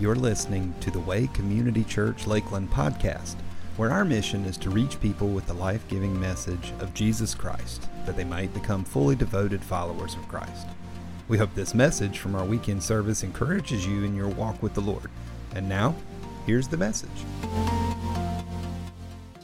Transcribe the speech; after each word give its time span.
You're 0.00 0.14
listening 0.14 0.72
to 0.80 0.90
the 0.90 0.98
Way 0.98 1.26
Community 1.34 1.84
Church 1.84 2.26
Lakeland 2.26 2.70
podcast, 2.70 3.34
where 3.76 3.90
our 3.90 4.02
mission 4.02 4.46
is 4.46 4.56
to 4.56 4.70
reach 4.70 4.98
people 4.98 5.28
with 5.28 5.46
the 5.46 5.52
life 5.52 5.86
giving 5.88 6.18
message 6.18 6.72
of 6.80 6.94
Jesus 6.94 7.34
Christ, 7.34 7.86
that 8.06 8.16
they 8.16 8.24
might 8.24 8.54
become 8.54 8.82
fully 8.82 9.14
devoted 9.14 9.62
followers 9.62 10.14
of 10.14 10.26
Christ. 10.26 10.66
We 11.28 11.36
hope 11.36 11.54
this 11.54 11.74
message 11.74 12.18
from 12.18 12.34
our 12.34 12.46
weekend 12.46 12.82
service 12.82 13.22
encourages 13.22 13.86
you 13.86 14.04
in 14.04 14.16
your 14.16 14.28
walk 14.28 14.62
with 14.62 14.72
the 14.72 14.80
Lord. 14.80 15.10
And 15.54 15.68
now, 15.68 15.94
here's 16.46 16.66
the 16.66 16.78
message. 16.78 17.10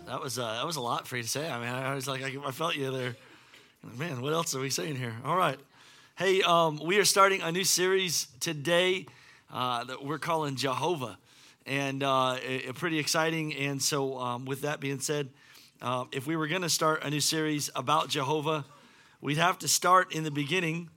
That 0.07 0.23
was 0.23 0.39
uh, 0.39 0.55
that 0.55 0.65
was 0.65 0.77
a 0.77 0.81
lot 0.81 1.07
for 1.07 1.19
you 1.19 1.23
to 1.23 1.29
say. 1.29 1.51
I 1.51 1.61
mean, 1.61 1.69
I 1.69 1.95
was 1.95 2.09
like, 2.09 2.23
I, 2.23 2.51
felt 2.51 2.77
you 2.77 2.91
there. 2.91 3.15
Man, 3.99 4.23
what 4.23 4.33
else 4.33 4.55
are 4.55 4.61
we 4.61 4.71
saying 4.71 4.97
here? 4.97 5.17
All 5.23 5.37
right. 5.37 5.59
Hey, 6.17 6.41
um, 6.41 6.81
we 6.83 6.99
are 6.99 7.05
starting 7.05 7.43
a 7.43 7.53
new 7.53 7.65
series 7.65 8.29
today 8.41 9.05
uh, 9.53 9.85
that 9.85 10.05
we're 10.05 10.19
calling 10.19 10.57
Jehovah, 10.57 11.19
and 11.67 12.03
uh, 12.03 12.37
it, 12.43 12.67
it 12.67 12.75
pretty 12.75 12.99
exciting. 12.99 13.55
And 13.55 13.81
so, 13.81 14.19
um, 14.19 14.45
with 14.45 14.63
that 14.63 14.81
being 14.81 15.01
said, 15.01 15.29
uh, 15.81 16.05
if 16.11 16.27
we 16.27 16.37
were 16.37 16.49
going 16.49 16.63
to 16.63 16.69
start 16.69 17.05
a 17.05 17.11
new 17.11 17.21
series 17.21 17.71
about 17.77 18.09
Jehovah, 18.09 18.65
we'd 19.21 19.37
have 19.37 19.59
to 19.61 19.69
start 19.69 20.15
in 20.15 20.25
the 20.25 20.31
beginning. 20.31 20.91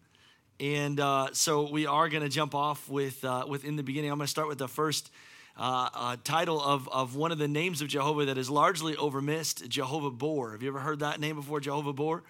And 0.59 0.99
uh, 0.99 1.30
so 1.31 1.70
we 1.70 1.85
are 1.85 2.09
going 2.09 2.23
to 2.23 2.30
jump 2.30 2.55
off 2.55 2.90
with 2.90 3.23
uh, 3.23 3.45
with 3.48 3.66
in 3.66 3.76
the 3.76 3.84
beginning. 3.84 4.12
I'm 4.12 4.17
going 4.17 4.26
to 4.26 4.31
start 4.31 4.48
with 4.48 4.57
the 4.57 4.68
first 4.68 5.12
title 5.57 6.62
of, 6.62 6.88
of 6.90 7.16
one 7.16 7.31
of 7.31 7.38
the 7.38 7.48
names 7.48 7.81
of 7.81 7.88
Jehovah 7.88 8.26
that 8.26 8.38
is 8.38 8.49
largely 8.49 8.95
overmissed, 8.95 9.68
Jehovah 9.68 10.12
Bor. 10.12 10.52
Have 10.52 10.63
you 10.63 10.70
ever 10.70 10.79
heard 10.79 10.99
that 10.99 11.20
name 11.20 11.35
before, 11.35 11.59
Jehovah 11.59 11.93
Bor? 11.93 12.23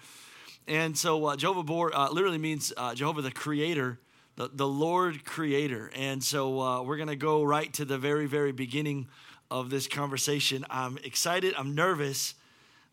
And 0.68 0.98
so 0.98 1.36
Jehovah 1.36 1.63
Bor 1.63 1.91
literally 2.12 2.38
means 2.38 2.74
Jehovah 2.94 3.22
the 3.22 3.32
Creator, 3.32 3.99
the, 4.39 4.49
the 4.53 4.67
Lord 4.67 5.25
Creator. 5.25 5.91
And 5.93 6.23
so 6.23 6.61
uh, 6.61 6.81
we're 6.81 6.95
going 6.95 7.09
to 7.09 7.17
go 7.17 7.43
right 7.43 7.71
to 7.73 7.84
the 7.84 7.98
very, 7.98 8.26
very 8.26 8.54
beginning 8.54 9.09
of 9.51 9.70
this 9.70 9.85
conversation. 9.85 10.65
I'm 10.70 10.98
excited. 11.04 11.54
I'm 11.57 11.76
nervous, 11.76 12.35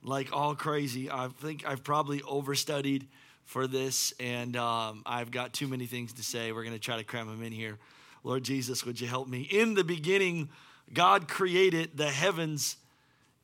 like 0.02 0.32
all 0.32 0.56
crazy. 0.56 1.08
I 1.08 1.28
think 1.28 1.64
I've 1.64 1.84
probably 1.84 2.18
overstudied 2.18 3.04
for 3.44 3.68
this, 3.68 4.12
and 4.18 4.56
um, 4.56 5.04
I've 5.06 5.30
got 5.30 5.52
too 5.52 5.68
many 5.68 5.86
things 5.86 6.14
to 6.14 6.24
say. 6.24 6.50
We're 6.50 6.64
going 6.64 6.74
to 6.74 6.80
try 6.80 6.96
to 6.96 7.04
cram 7.04 7.28
them 7.28 7.44
in 7.44 7.52
here. 7.52 7.78
Lord 8.24 8.42
Jesus, 8.42 8.84
would 8.84 9.00
you 9.00 9.06
help 9.06 9.28
me? 9.28 9.42
In 9.42 9.74
the 9.74 9.84
beginning, 9.84 10.48
God 10.92 11.28
created 11.28 11.96
the 11.96 12.10
heavens 12.10 12.76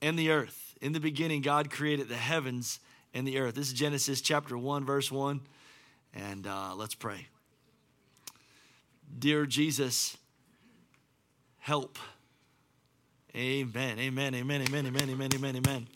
and 0.01 0.19
the 0.19 0.33
earth. 0.33 0.75
In 0.81 0.91
the 0.91 0.99
beginning, 0.99 1.41
God 1.41 1.71
created 1.71 2.09
the 2.09 2.17
heavens 2.17 2.81
and 3.15 3.29
the 3.29 3.39
earth. 3.39 3.55
This 3.55 3.69
is 3.69 3.75
Genesis 3.75 4.21
chapter 4.21 4.59
1, 4.59 4.85
verse 4.85 5.13
1. 5.13 5.41
And 6.15 6.49
uh, 6.49 6.75
let's 6.75 6.97
pray. 6.97 7.29
Dear 9.17 9.47
Jesus, 9.47 10.17
help. 11.59 11.99
Amen, 13.37 13.99
amen, 13.99 14.35
amen, 14.35 14.63
amen, 14.63 14.87
amen, 14.87 15.11
amen, 15.11 15.31
amen, 15.35 15.57
amen. 15.57 15.89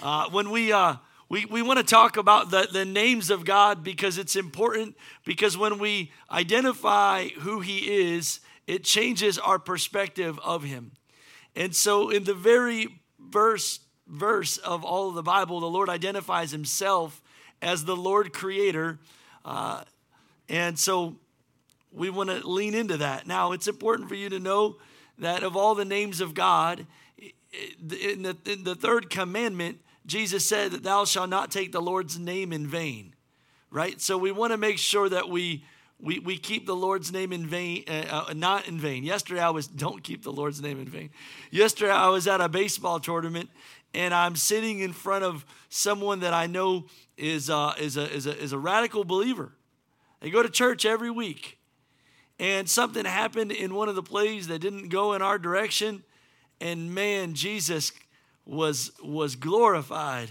Uh, 0.00 0.28
when 0.30 0.50
we, 0.50 0.72
uh, 0.72 0.96
we, 1.28 1.46
we 1.46 1.62
want 1.62 1.78
to 1.78 1.84
talk 1.84 2.16
about 2.16 2.50
the, 2.50 2.68
the 2.72 2.84
names 2.84 3.30
of 3.30 3.44
God 3.44 3.82
because 3.82 4.18
it's 4.18 4.36
important, 4.36 4.96
because 5.24 5.56
when 5.56 5.78
we 5.78 6.12
identify 6.30 7.28
who 7.28 7.60
He 7.60 8.12
is, 8.12 8.40
it 8.66 8.84
changes 8.84 9.38
our 9.38 9.58
perspective 9.58 10.38
of 10.40 10.62
Him. 10.62 10.92
And 11.56 11.74
so, 11.74 12.10
in 12.10 12.24
the 12.24 12.34
very 12.34 13.00
verse 13.18 13.80
verse 14.10 14.56
of 14.58 14.84
all 14.84 15.08
of 15.08 15.14
the 15.14 15.22
Bible, 15.22 15.60
the 15.60 15.66
Lord 15.66 15.88
identifies 15.88 16.50
himself 16.50 17.22
as 17.62 17.84
the 17.84 17.96
Lord 17.96 18.32
creator. 18.32 18.98
Uh, 19.44 19.84
and 20.48 20.78
so 20.78 21.16
we 21.92 22.10
want 22.10 22.30
to 22.30 22.46
lean 22.46 22.74
into 22.74 22.96
that. 22.98 23.26
Now, 23.26 23.52
it's 23.52 23.68
important 23.68 24.08
for 24.08 24.14
you 24.14 24.28
to 24.28 24.38
know 24.38 24.76
that 25.18 25.42
of 25.42 25.56
all 25.56 25.74
the 25.74 25.84
names 25.84 26.20
of 26.20 26.34
God, 26.34 26.86
in 27.52 28.22
the, 28.22 28.36
in 28.46 28.64
the 28.64 28.74
third 28.74 29.10
commandment, 29.10 29.80
Jesus 30.06 30.46
said 30.46 30.72
that 30.72 30.82
thou 30.82 31.04
shalt 31.04 31.28
not 31.28 31.50
take 31.50 31.72
the 31.72 31.82
Lord's 31.82 32.18
name 32.18 32.52
in 32.52 32.66
vain, 32.66 33.14
right? 33.70 34.00
So 34.00 34.16
we 34.16 34.32
want 34.32 34.52
to 34.52 34.56
make 34.56 34.78
sure 34.78 35.08
that 35.08 35.28
we 35.28 35.64
we, 36.02 36.18
we 36.18 36.38
keep 36.38 36.66
the 36.66 36.74
Lord's 36.74 37.12
name 37.12 37.32
in 37.32 37.46
vain, 37.46 37.84
uh, 37.88 38.24
uh, 38.28 38.32
not 38.34 38.68
in 38.68 38.78
vain. 38.78 39.04
Yesterday 39.04 39.40
I 39.40 39.50
was, 39.50 39.66
don't 39.86 40.02
keep 40.02 40.22
the 40.22 40.32
Lord's 40.32 40.60
name 40.60 40.80
in 40.80 40.88
vain. 40.88 41.10
Yesterday 41.50 41.92
I 41.92 42.08
was 42.08 42.26
at 42.26 42.40
a 42.40 42.48
baseball 42.48 43.00
tournament 43.00 43.50
and 43.92 44.14
I'm 44.14 44.36
sitting 44.36 44.80
in 44.80 44.92
front 44.92 45.24
of 45.24 45.44
someone 45.68 46.20
that 46.20 46.32
I 46.32 46.46
know 46.46 46.86
is, 47.16 47.50
uh, 47.50 47.74
is, 47.78 47.96
a, 47.96 48.10
is, 48.12 48.26
a, 48.26 48.38
is 48.38 48.52
a 48.52 48.58
radical 48.58 49.04
believer. 49.04 49.52
They 50.20 50.30
go 50.30 50.42
to 50.42 50.48
church 50.48 50.84
every 50.84 51.10
week. 51.10 51.58
And 52.40 52.70
something 52.70 53.04
happened 53.04 53.52
in 53.52 53.74
one 53.74 53.90
of 53.90 53.96
the 53.96 54.02
plays 54.02 54.48
that 54.48 54.60
didn't 54.60 54.88
go 54.88 55.12
in 55.12 55.20
our 55.20 55.38
direction. 55.38 56.02
And 56.58 56.94
man, 56.94 57.34
Jesus 57.34 57.92
was, 58.46 58.92
was 59.04 59.36
glorified 59.36 60.30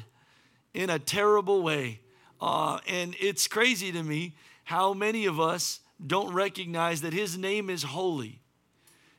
in 0.73 0.89
a 0.89 0.97
terrible 0.97 1.61
way. 1.61 1.99
Uh, 2.41 2.79
and 2.87 3.15
it's 3.19 3.47
crazy 3.47 3.91
to 3.91 4.01
me 4.01 4.33
how 4.63 4.91
many 4.91 5.27
of 5.27 5.39
us 5.39 5.81
don't 6.05 6.33
recognize 6.33 7.01
that 7.01 7.13
his 7.13 7.37
name 7.37 7.69
is 7.69 7.83
holy. 7.83 8.41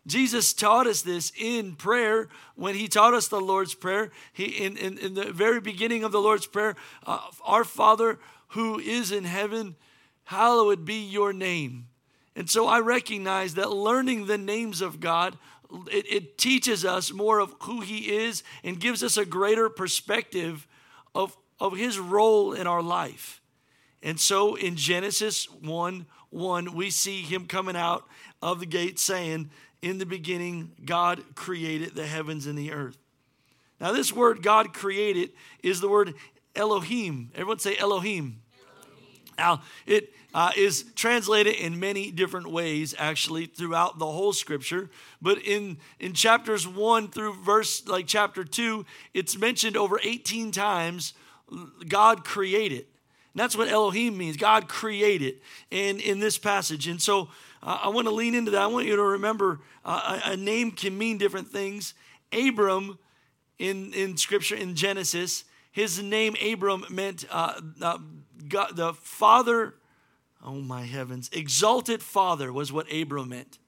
Jesus 0.04 0.52
taught 0.52 0.88
us 0.88 1.02
this 1.02 1.30
in 1.38 1.76
prayer 1.76 2.28
when 2.56 2.74
he 2.74 2.88
taught 2.88 3.14
us 3.14 3.28
the 3.28 3.40
Lord's 3.40 3.74
Prayer. 3.74 4.10
He, 4.32 4.46
in, 4.46 4.76
in, 4.76 4.98
in 4.98 5.14
the 5.14 5.30
very 5.30 5.60
beginning 5.60 6.02
of 6.02 6.10
the 6.10 6.20
Lord's 6.20 6.46
Prayer, 6.46 6.74
uh, 7.06 7.20
Our 7.44 7.62
Father 7.62 8.18
who 8.48 8.80
is 8.80 9.12
in 9.12 9.22
heaven, 9.22 9.76
hallowed 10.24 10.84
be 10.84 11.04
your 11.04 11.32
name. 11.32 11.86
And 12.40 12.48
so 12.48 12.66
I 12.66 12.80
recognize 12.80 13.56
that 13.56 13.70
learning 13.70 14.24
the 14.24 14.38
names 14.38 14.80
of 14.80 14.98
God, 14.98 15.36
it, 15.92 16.10
it 16.10 16.38
teaches 16.38 16.86
us 16.86 17.12
more 17.12 17.38
of 17.38 17.54
who 17.64 17.82
he 17.82 18.16
is 18.16 18.42
and 18.64 18.80
gives 18.80 19.02
us 19.02 19.18
a 19.18 19.26
greater 19.26 19.68
perspective 19.68 20.66
of, 21.14 21.36
of 21.60 21.76
his 21.76 21.98
role 21.98 22.54
in 22.54 22.66
our 22.66 22.80
life. 22.80 23.42
And 24.02 24.18
so 24.18 24.54
in 24.54 24.76
Genesis 24.76 25.50
1 25.60 26.06
1, 26.30 26.74
we 26.74 26.88
see 26.88 27.20
him 27.20 27.44
coming 27.44 27.76
out 27.76 28.04
of 28.40 28.60
the 28.60 28.64
gate 28.64 28.98
saying, 28.98 29.50
in 29.82 29.98
the 29.98 30.06
beginning, 30.06 30.72
God 30.82 31.22
created 31.34 31.94
the 31.94 32.06
heavens 32.06 32.46
and 32.46 32.58
the 32.58 32.72
earth. 32.72 32.96
Now, 33.82 33.92
this 33.92 34.14
word 34.14 34.42
God 34.42 34.72
created 34.72 35.32
is 35.62 35.82
the 35.82 35.90
word 35.90 36.14
Elohim. 36.56 37.32
Everyone 37.34 37.58
say 37.58 37.76
Elohim. 37.76 38.40
Elohim. 38.56 39.20
Now, 39.36 39.62
it 39.84 40.14
uh, 40.34 40.52
is 40.56 40.84
translated 40.94 41.54
in 41.54 41.80
many 41.80 42.10
different 42.10 42.50
ways, 42.50 42.94
actually, 42.98 43.46
throughout 43.46 43.98
the 43.98 44.06
whole 44.06 44.32
scripture. 44.32 44.90
But 45.20 45.38
in, 45.38 45.78
in 45.98 46.12
chapters 46.12 46.66
one 46.66 47.08
through 47.08 47.34
verse, 47.34 47.86
like 47.86 48.06
chapter 48.06 48.44
two, 48.44 48.86
it's 49.14 49.38
mentioned 49.38 49.76
over 49.76 50.00
18 50.02 50.52
times 50.52 51.14
God 51.88 52.24
created. 52.24 52.86
And 53.32 53.40
that's 53.40 53.56
what 53.56 53.68
Elohim 53.68 54.16
means 54.18 54.36
God 54.36 54.68
created 54.68 55.40
in, 55.70 56.00
in 56.00 56.20
this 56.20 56.38
passage. 56.38 56.86
And 56.86 57.00
so, 57.00 57.28
I 57.62 57.88
want 57.88 58.06
to 58.06 58.10
lean 58.10 58.34
into 58.34 58.50
that. 58.52 58.62
I 58.62 58.66
want 58.68 58.86
you 58.86 58.96
to 58.96 59.02
remember 59.02 59.60
uh, 59.84 60.20
a, 60.24 60.32
a, 60.32 60.36
name 60.36 60.70
can 60.70 60.96
mean 60.96 61.18
different 61.18 61.48
things. 61.48 61.92
Abram 62.32 62.98
in, 63.58 63.92
in 63.92 64.16
scripture, 64.16 64.54
in 64.54 64.74
Genesis, 64.74 65.44
his 65.70 66.02
name 66.02 66.34
Abram 66.42 66.84
meant 66.88 67.26
uh, 67.30 67.60
uh, 67.82 67.98
God, 68.48 68.76
the 68.76 68.94
father, 68.94 69.74
oh 70.44 70.60
my 70.60 70.82
heavens, 70.82 71.30
exalted 71.32 72.02
father 72.02 72.52
was 72.52 72.72
what 72.72 72.92
Abram 72.92 73.28
meant. 73.28 73.58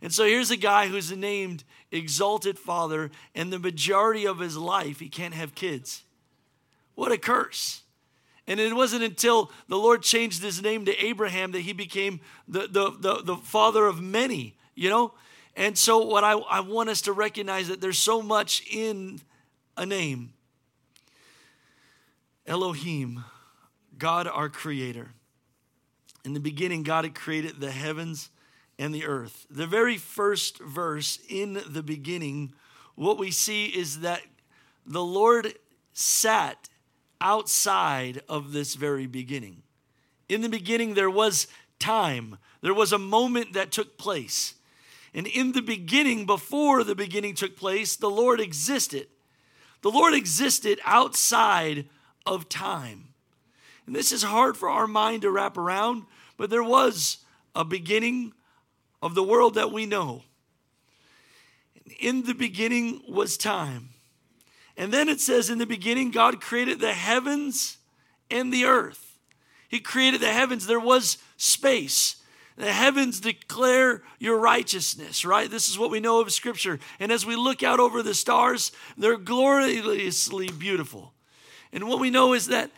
And 0.00 0.12
so 0.12 0.24
here's 0.24 0.50
a 0.50 0.56
guy 0.56 0.88
who's 0.88 1.12
named 1.12 1.62
exalted 1.92 2.58
father, 2.58 3.10
and 3.34 3.52
the 3.52 3.58
majority 3.58 4.26
of 4.26 4.40
his 4.40 4.56
life, 4.56 4.98
he 4.98 5.08
can't 5.08 5.34
have 5.34 5.54
kids. 5.54 6.02
What 6.94 7.12
a 7.12 7.18
curse. 7.18 7.82
And 8.46 8.58
it 8.58 8.74
wasn't 8.74 9.04
until 9.04 9.52
the 9.68 9.76
Lord 9.76 10.02
changed 10.02 10.42
his 10.42 10.60
name 10.60 10.84
to 10.86 11.04
Abraham 11.04 11.52
that 11.52 11.60
he 11.60 11.72
became 11.72 12.20
the, 12.48 12.66
the, 12.66 12.90
the, 12.98 13.22
the 13.22 13.36
father 13.36 13.86
of 13.86 14.00
many, 14.00 14.56
you 14.74 14.90
know? 14.90 15.14
And 15.54 15.78
so, 15.78 15.98
what 15.98 16.24
I, 16.24 16.32
I 16.32 16.60
want 16.60 16.88
us 16.88 17.02
to 17.02 17.12
recognize 17.12 17.68
that 17.68 17.80
there's 17.80 17.98
so 17.98 18.22
much 18.22 18.64
in 18.70 19.20
a 19.76 19.86
name 19.86 20.32
Elohim, 22.46 23.24
God 23.96 24.26
our 24.26 24.48
creator. 24.48 25.12
In 26.24 26.34
the 26.34 26.40
beginning, 26.40 26.82
God 26.82 27.04
had 27.04 27.14
created 27.14 27.60
the 27.60 27.70
heavens 27.70 28.30
and 28.78 28.94
the 28.94 29.04
earth. 29.04 29.46
The 29.50 29.66
very 29.66 29.96
first 29.96 30.58
verse 30.58 31.18
in 31.28 31.60
the 31.66 31.82
beginning, 31.82 32.52
what 32.94 33.18
we 33.18 33.30
see 33.30 33.66
is 33.66 34.00
that 34.00 34.22
the 34.86 35.02
Lord 35.02 35.54
sat 35.92 36.68
outside 37.20 38.22
of 38.28 38.52
this 38.52 38.74
very 38.74 39.06
beginning. 39.06 39.62
In 40.28 40.40
the 40.40 40.48
beginning, 40.48 40.94
there 40.94 41.10
was 41.10 41.46
time, 41.78 42.38
there 42.60 42.74
was 42.74 42.92
a 42.92 42.98
moment 42.98 43.52
that 43.52 43.72
took 43.72 43.98
place. 43.98 44.54
And 45.14 45.26
in 45.26 45.52
the 45.52 45.62
beginning, 45.62 46.24
before 46.24 46.84
the 46.84 46.94
beginning 46.94 47.34
took 47.34 47.56
place, 47.56 47.96
the 47.96 48.10
Lord 48.10 48.40
existed. 48.40 49.08
The 49.82 49.90
Lord 49.90 50.14
existed 50.14 50.80
outside 50.84 51.88
of 52.24 52.48
time. 52.48 53.11
And 53.86 53.94
this 53.94 54.12
is 54.12 54.22
hard 54.22 54.56
for 54.56 54.68
our 54.68 54.86
mind 54.86 55.22
to 55.22 55.30
wrap 55.30 55.56
around, 55.56 56.04
but 56.36 56.50
there 56.50 56.62
was 56.62 57.18
a 57.54 57.64
beginning 57.64 58.32
of 59.02 59.14
the 59.14 59.22
world 59.22 59.54
that 59.54 59.72
we 59.72 59.86
know. 59.86 60.22
In 62.00 62.22
the 62.22 62.34
beginning 62.34 63.02
was 63.08 63.36
time. 63.36 63.90
And 64.76 64.92
then 64.92 65.08
it 65.08 65.20
says, 65.20 65.50
In 65.50 65.58
the 65.58 65.66
beginning, 65.66 66.10
God 66.10 66.40
created 66.40 66.80
the 66.80 66.92
heavens 66.92 67.78
and 68.30 68.52
the 68.52 68.64
earth. 68.64 69.18
He 69.68 69.80
created 69.80 70.20
the 70.20 70.32
heavens, 70.32 70.66
there 70.66 70.80
was 70.80 71.18
space. 71.36 72.16
The 72.56 72.72
heavens 72.72 73.18
declare 73.18 74.02
your 74.18 74.38
righteousness, 74.38 75.24
right? 75.24 75.50
This 75.50 75.70
is 75.70 75.78
what 75.78 75.90
we 75.90 76.00
know 76.00 76.20
of 76.20 76.30
Scripture. 76.30 76.78
And 77.00 77.10
as 77.10 77.24
we 77.24 77.34
look 77.34 77.62
out 77.62 77.80
over 77.80 78.02
the 78.02 78.12
stars, 78.12 78.72
they're 78.96 79.16
gloriously 79.16 80.48
beautiful. 80.50 81.14
And 81.72 81.88
what 81.88 81.98
we 81.98 82.10
know 82.10 82.34
is 82.34 82.48
that 82.48 82.70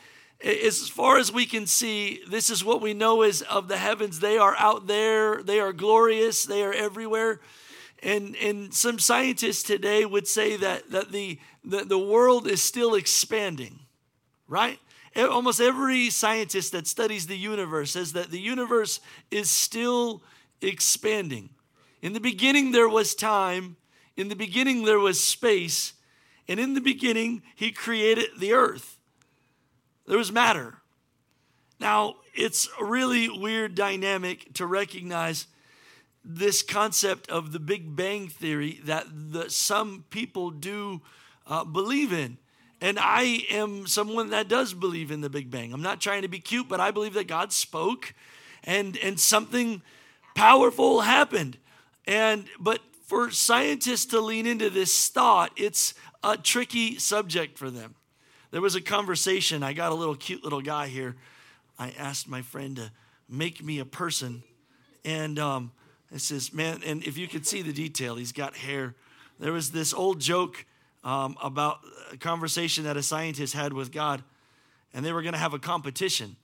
as 0.43 0.89
far 0.89 1.19
as 1.19 1.33
we 1.33 1.47
can 1.47 1.67
see, 1.67 2.23
this 2.29 2.51
is 2.51 2.65
what 2.65 2.83
we 2.83 2.95
know 2.95 3.23
is 3.23 3.43
of 3.43 3.69
the 3.69 3.77
heavens. 3.77 4.21
They 4.21 4.37
are 4.37 4.55
out 4.59 4.87
there, 4.87 5.43
they 5.43 5.61
are 5.61 5.73
glorious, 5.73 6.45
they 6.45 6.63
are 6.63 6.73
everywhere. 6.73 7.41
And, 8.03 8.37
and 8.37 8.75
some 8.75 8.99
scientists 8.99 9.63
today 9.63 10.05
would 10.05 10.29
say 10.29 10.57
that, 10.59 10.91
that 10.91 11.13
the, 11.13 11.39
the, 11.65 11.85
the 11.85 11.99
world 11.99 12.47
is 12.47 12.61
still 12.61 12.95
expanding, 12.95 13.81
right? 14.47 14.79
Almost 15.17 15.61
every 15.61 16.11
scientist 16.11 16.73
that 16.73 16.87
studies 16.87 17.27
the 17.27 17.39
universe 17.39 17.93
says 17.93 18.13
that 18.13 18.31
the 18.31 18.41
universe 18.41 19.01
is 19.31 19.49
still 19.49 20.23
expanding. 20.61 21.51
In 22.03 22.13
the 22.13 22.21
beginning, 22.21 22.73
there 22.73 22.89
was 22.89 23.15
time, 23.15 23.77
in 24.17 24.29
the 24.29 24.37
beginning, 24.37 24.85
there 24.85 24.99
was 24.99 25.23
space, 25.23 25.95
and 26.47 26.61
in 26.61 26.75
the 26.75 26.81
beginning, 26.81 27.43
He 27.55 27.73
created 27.73 28.27
the 28.39 28.53
earth. 28.53 28.99
There 30.07 30.19
was 30.19 30.33
matter. 30.33 30.79
Now, 31.81 32.17
it's 32.35 32.69
a 32.81 32.85
really 32.85 33.29
weird 33.29 33.75
dynamic 33.75 34.55
to 34.55 34.67
recognize 34.67 35.47
this 36.25 36.63
concept 36.63 37.29
of 37.31 37.53
the 37.53 37.61
Big 37.61 37.95
Bang 37.95 38.29
Theory 38.29 38.81
that 38.85 39.07
the, 39.11 39.51
some 39.51 40.05
people 40.11 40.51
do 40.51 41.03
uh, 41.47 41.65
believe 41.65 42.13
in. 42.13 42.39
And 42.81 42.99
I 42.99 43.45
am 43.51 43.87
someone 43.87 44.31
that 44.31 44.49
does 44.49 44.75
believe 44.75 45.11
in 45.11 45.21
the 45.21 45.31
Big 45.31 45.51
Bang. 45.51 45.73
I'm 45.73 45.83
not 45.83 46.01
trying 46.01 46.23
to 46.23 46.29
be 46.29 46.39
cute, 46.39 46.69
but 46.69 46.81
I 46.81 46.91
believe 46.91 47.15
that 47.15 47.27
God 47.27 47.53
spoke 47.53 48.15
and, 48.63 48.97
and 48.99 49.19
something 49.19 49.83
powerful 50.35 51.03
happened. 51.03 51.59
And 52.07 52.45
but 52.59 52.81
for 53.07 53.31
scientists 53.31 54.07
to 54.07 54.21
lean 54.21 54.47
into 54.47 54.71
this 54.71 55.09
thought, 55.09 55.53
it's 55.57 55.95
a 56.23 56.37
tricky 56.37 56.99
subject 56.99 57.59
for 57.59 57.71
them. 57.71 57.95
There 58.55 58.63
was 58.63 58.77
a 58.77 58.81
conversation. 58.81 59.65
I 59.65 59.73
got 59.73 59.91
a 59.91 59.97
little 59.97 60.15
cute 60.15 60.45
little 60.45 60.61
guy 60.61 60.87
here. 60.87 61.17
I 61.77 61.93
asked 61.99 62.29
my 62.29 62.41
friend 62.41 62.77
to 62.77 62.93
make 63.29 63.65
me 63.65 63.81
a 63.81 63.85
person. 63.85 64.45
And 65.05 65.41
um, 65.41 65.73
it 66.13 66.21
says, 66.21 66.53
man, 66.53 66.81
and 66.87 67.03
if 67.03 67.19
you 67.19 67.27
could 67.27 67.49
see 67.49 67.63
the 67.63 67.73
detail, 67.73 68.15
he's 68.15 68.31
got 68.31 68.55
hair. 68.55 68.95
There 69.41 69.51
was 69.51 69.73
this 69.73 69.93
old 69.93 70.21
joke 70.21 70.67
um, 71.03 71.37
about 71.43 71.81
a 72.13 72.17
conversation 72.17 72.85
that 72.85 72.97
a 72.97 73.03
scientist 73.03 73.55
had 73.55 73.73
with 73.73 73.91
God, 73.91 74.23
and 74.93 75.05
they 75.05 75.13
were 75.13 75.23
going 75.23 75.33
to 75.35 75.41
have 75.41 75.55
a 75.55 75.59
competition 75.59 76.37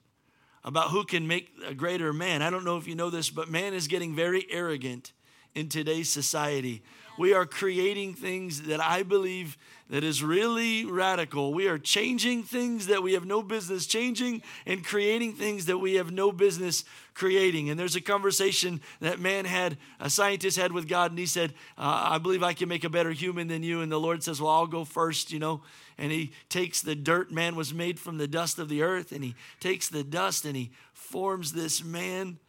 about 0.65 0.89
who 0.89 1.05
can 1.05 1.27
make 1.29 1.49
a 1.65 1.73
greater 1.73 2.11
man. 2.11 2.41
I 2.41 2.49
don't 2.49 2.65
know 2.65 2.75
if 2.75 2.89
you 2.89 2.95
know 2.95 3.09
this, 3.09 3.29
but 3.29 3.47
man 3.47 3.73
is 3.73 3.87
getting 3.87 4.17
very 4.17 4.45
arrogant 4.49 5.13
in 5.55 5.69
today's 5.69 6.09
society. 6.09 6.83
We 7.17 7.33
are 7.33 7.45
creating 7.45 8.13
things 8.13 8.63
that 8.63 8.81
I 8.81 9.03
believe 9.03 9.57
that 9.89 10.05
is 10.05 10.23
really 10.23 10.85
radical. 10.85 11.53
We 11.53 11.67
are 11.67 11.77
changing 11.77 12.43
things 12.43 12.87
that 12.87 13.03
we 13.03 13.13
have 13.13 13.25
no 13.25 13.43
business 13.43 13.85
changing 13.85 14.41
and 14.65 14.85
creating 14.85 15.33
things 15.33 15.65
that 15.65 15.79
we 15.79 15.95
have 15.95 16.11
no 16.11 16.31
business 16.31 16.85
creating. 17.13 17.69
And 17.69 17.77
there's 17.77 17.97
a 17.97 18.01
conversation 18.01 18.79
that 19.01 19.19
man 19.19 19.43
had, 19.43 19.77
a 19.99 20.09
scientist 20.09 20.57
had 20.57 20.71
with 20.71 20.87
God, 20.87 21.11
and 21.11 21.19
he 21.19 21.25
said, 21.25 21.53
uh, 21.77 22.07
I 22.11 22.19
believe 22.19 22.41
I 22.41 22.53
can 22.53 22.69
make 22.69 22.85
a 22.85 22.89
better 22.89 23.11
human 23.11 23.49
than 23.49 23.63
you. 23.63 23.81
And 23.81 23.91
the 23.91 23.99
Lord 23.99 24.23
says, 24.23 24.39
Well, 24.39 24.51
I'll 24.51 24.65
go 24.65 24.85
first, 24.85 25.31
you 25.33 25.39
know. 25.39 25.61
And 25.97 26.11
he 26.11 26.31
takes 26.47 26.81
the 26.81 26.95
dirt, 26.95 27.31
man 27.31 27.55
was 27.55 27.73
made 27.73 27.99
from 27.99 28.17
the 28.17 28.27
dust 28.27 28.59
of 28.59 28.69
the 28.69 28.81
earth, 28.81 29.11
and 29.11 29.23
he 29.23 29.35
takes 29.59 29.89
the 29.89 30.03
dust 30.03 30.45
and 30.45 30.55
he 30.55 30.71
forms 30.93 31.51
this 31.51 31.83
man 31.83 32.39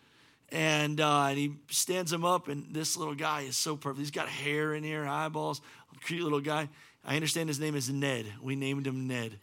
and 0.53 1.01
uh, 1.01 1.27
and 1.31 1.39
he 1.39 1.55
stands 1.71 2.13
him 2.13 2.25
up, 2.25 2.49
and 2.49 2.67
this 2.73 2.97
little 2.97 3.15
guy 3.15 3.43
is 3.43 3.57
so 3.57 3.75
perfect. 3.75 4.01
He's 4.01 4.11
got 4.11 4.29
hair 4.29 4.75
in 4.75 4.85
here, 4.85 5.07
eyeballs, 5.07 5.63
cute 6.05 6.23
little 6.23 6.41
guy. 6.41 6.69
I 7.05 7.17
understand 7.17 7.49
his 7.49 7.59
name 7.59 7.75
is 7.75 7.91
Ned. 7.91 8.27
We 8.41 8.55
named 8.55 8.87
him 8.87 9.09
Ned. 9.09 9.39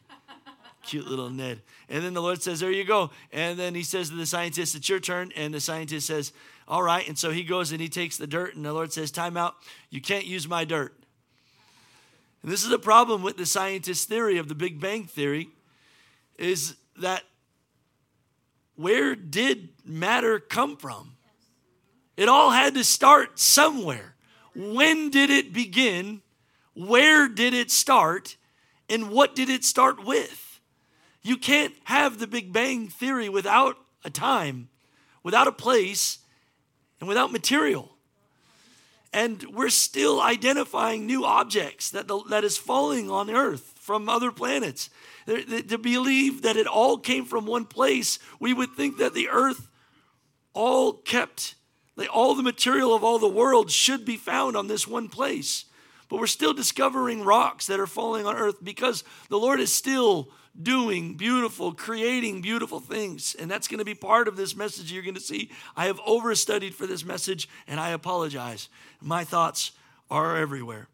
Cute 0.83 1.07
little 1.07 1.29
Ned. 1.29 1.61
And 1.89 2.03
then 2.03 2.13
the 2.13 2.21
Lord 2.21 2.41
says, 2.41 2.61
There 2.61 2.71
you 2.71 2.85
go. 2.85 3.09
And 3.33 3.59
then 3.59 3.75
he 3.75 3.83
says 3.83 4.09
to 4.09 4.15
the 4.15 4.25
scientist, 4.25 4.75
It's 4.75 4.87
your 4.87 5.01
turn. 5.01 5.33
And 5.35 5.53
the 5.53 5.59
scientist 5.59 6.07
says, 6.07 6.31
All 6.69 6.81
right. 6.81 7.05
And 7.05 7.17
so 7.17 7.31
he 7.31 7.43
goes 7.43 7.73
and 7.73 7.81
he 7.81 7.89
takes 7.89 8.17
the 8.17 8.27
dirt, 8.27 8.55
and 8.55 8.63
the 8.63 8.71
Lord 8.71 8.93
says, 8.93 9.11
Time 9.11 9.35
out. 9.35 9.55
You 9.89 9.99
can't 9.99 10.25
use 10.25 10.47
my 10.47 10.63
dirt. 10.63 10.93
And 12.43 12.51
this 12.51 12.63
is 12.63 12.71
a 12.71 12.79
problem 12.79 13.23
with 13.23 13.35
the 13.35 13.45
scientist 13.45 14.07
theory 14.07 14.37
of 14.37 14.47
the 14.47 14.55
Big 14.55 14.79
Bang 14.79 15.05
Theory, 15.05 15.49
is 16.37 16.75
that 17.01 17.23
where 18.79 19.13
did 19.13 19.67
matter 19.83 20.39
come 20.39 20.77
from? 20.77 21.17
It 22.15 22.29
all 22.29 22.51
had 22.51 22.75
to 22.75 22.85
start 22.85 23.37
somewhere. 23.37 24.15
When 24.55 25.09
did 25.09 25.29
it 25.29 25.51
begin? 25.51 26.21
Where 26.75 27.27
did 27.27 27.53
it 27.53 27.71
start? 27.71 28.37
And 28.87 29.09
what 29.09 29.35
did 29.35 29.49
it 29.49 29.65
start 29.65 30.05
with? 30.05 30.61
You 31.21 31.35
can't 31.35 31.73
have 31.83 32.19
the 32.19 32.27
Big 32.27 32.53
Bang 32.53 32.87
Theory 32.87 33.27
without 33.27 33.75
a 34.05 34.09
time, 34.09 34.69
without 35.23 35.49
a 35.49 35.51
place, 35.51 36.19
and 37.01 37.09
without 37.09 37.33
material. 37.33 37.97
And 39.11 39.43
we're 39.53 39.71
still 39.71 40.21
identifying 40.21 41.05
new 41.05 41.25
objects 41.25 41.91
that, 41.91 42.07
the, 42.07 42.23
that 42.29 42.45
is 42.45 42.57
falling 42.57 43.11
on 43.11 43.29
Earth 43.29 43.73
from 43.89 44.07
other 44.07 44.31
planets. 44.31 44.91
To 45.25 45.79
believe 45.79 46.43
that 46.43 46.57
it 46.57 46.67
all 46.67 46.99
came 46.99 47.25
from 47.25 47.47
one 47.47 47.65
place, 47.65 48.19
we 48.39 48.53
would 48.53 48.75
think 48.75 48.99
that 48.99 49.15
the 49.15 49.29
Earth 49.29 49.67
all 50.53 50.93
kept, 50.93 51.55
like 51.95 52.07
all 52.13 52.35
the 52.35 52.43
material 52.43 52.93
of 52.93 53.03
all 53.03 53.17
the 53.17 53.27
world 53.27 53.71
should 53.71 54.05
be 54.05 54.15
found 54.15 54.55
on 54.55 54.67
this 54.67 54.87
one 54.87 55.09
place. 55.09 55.65
But 56.07 56.19
we're 56.19 56.27
still 56.27 56.53
discovering 56.53 57.23
rocks 57.23 57.65
that 57.65 57.79
are 57.79 57.87
falling 57.87 58.27
on 58.27 58.35
earth 58.35 58.63
because 58.63 59.03
the 59.27 59.39
Lord 59.39 59.59
is 59.59 59.73
still 59.73 60.29
doing 60.61 61.15
beautiful, 61.15 61.73
creating 61.73 62.41
beautiful 62.41 62.79
things. 62.79 63.35
And 63.39 63.49
that's 63.49 63.67
going 63.67 63.79
to 63.79 63.85
be 63.85 63.95
part 63.95 64.27
of 64.27 64.37
this 64.37 64.55
message 64.55 64.91
you're 64.91 65.01
going 65.01 65.15
to 65.15 65.19
see. 65.19 65.49
I 65.75 65.85
have 65.87 65.99
overstudied 66.01 66.73
for 66.73 66.85
this 66.85 67.03
message 67.03 67.49
and 67.67 67.79
I 67.79 67.89
apologize. 67.89 68.69
My 69.01 69.23
thoughts 69.23 69.71
are 70.11 70.37
everywhere. 70.37 70.89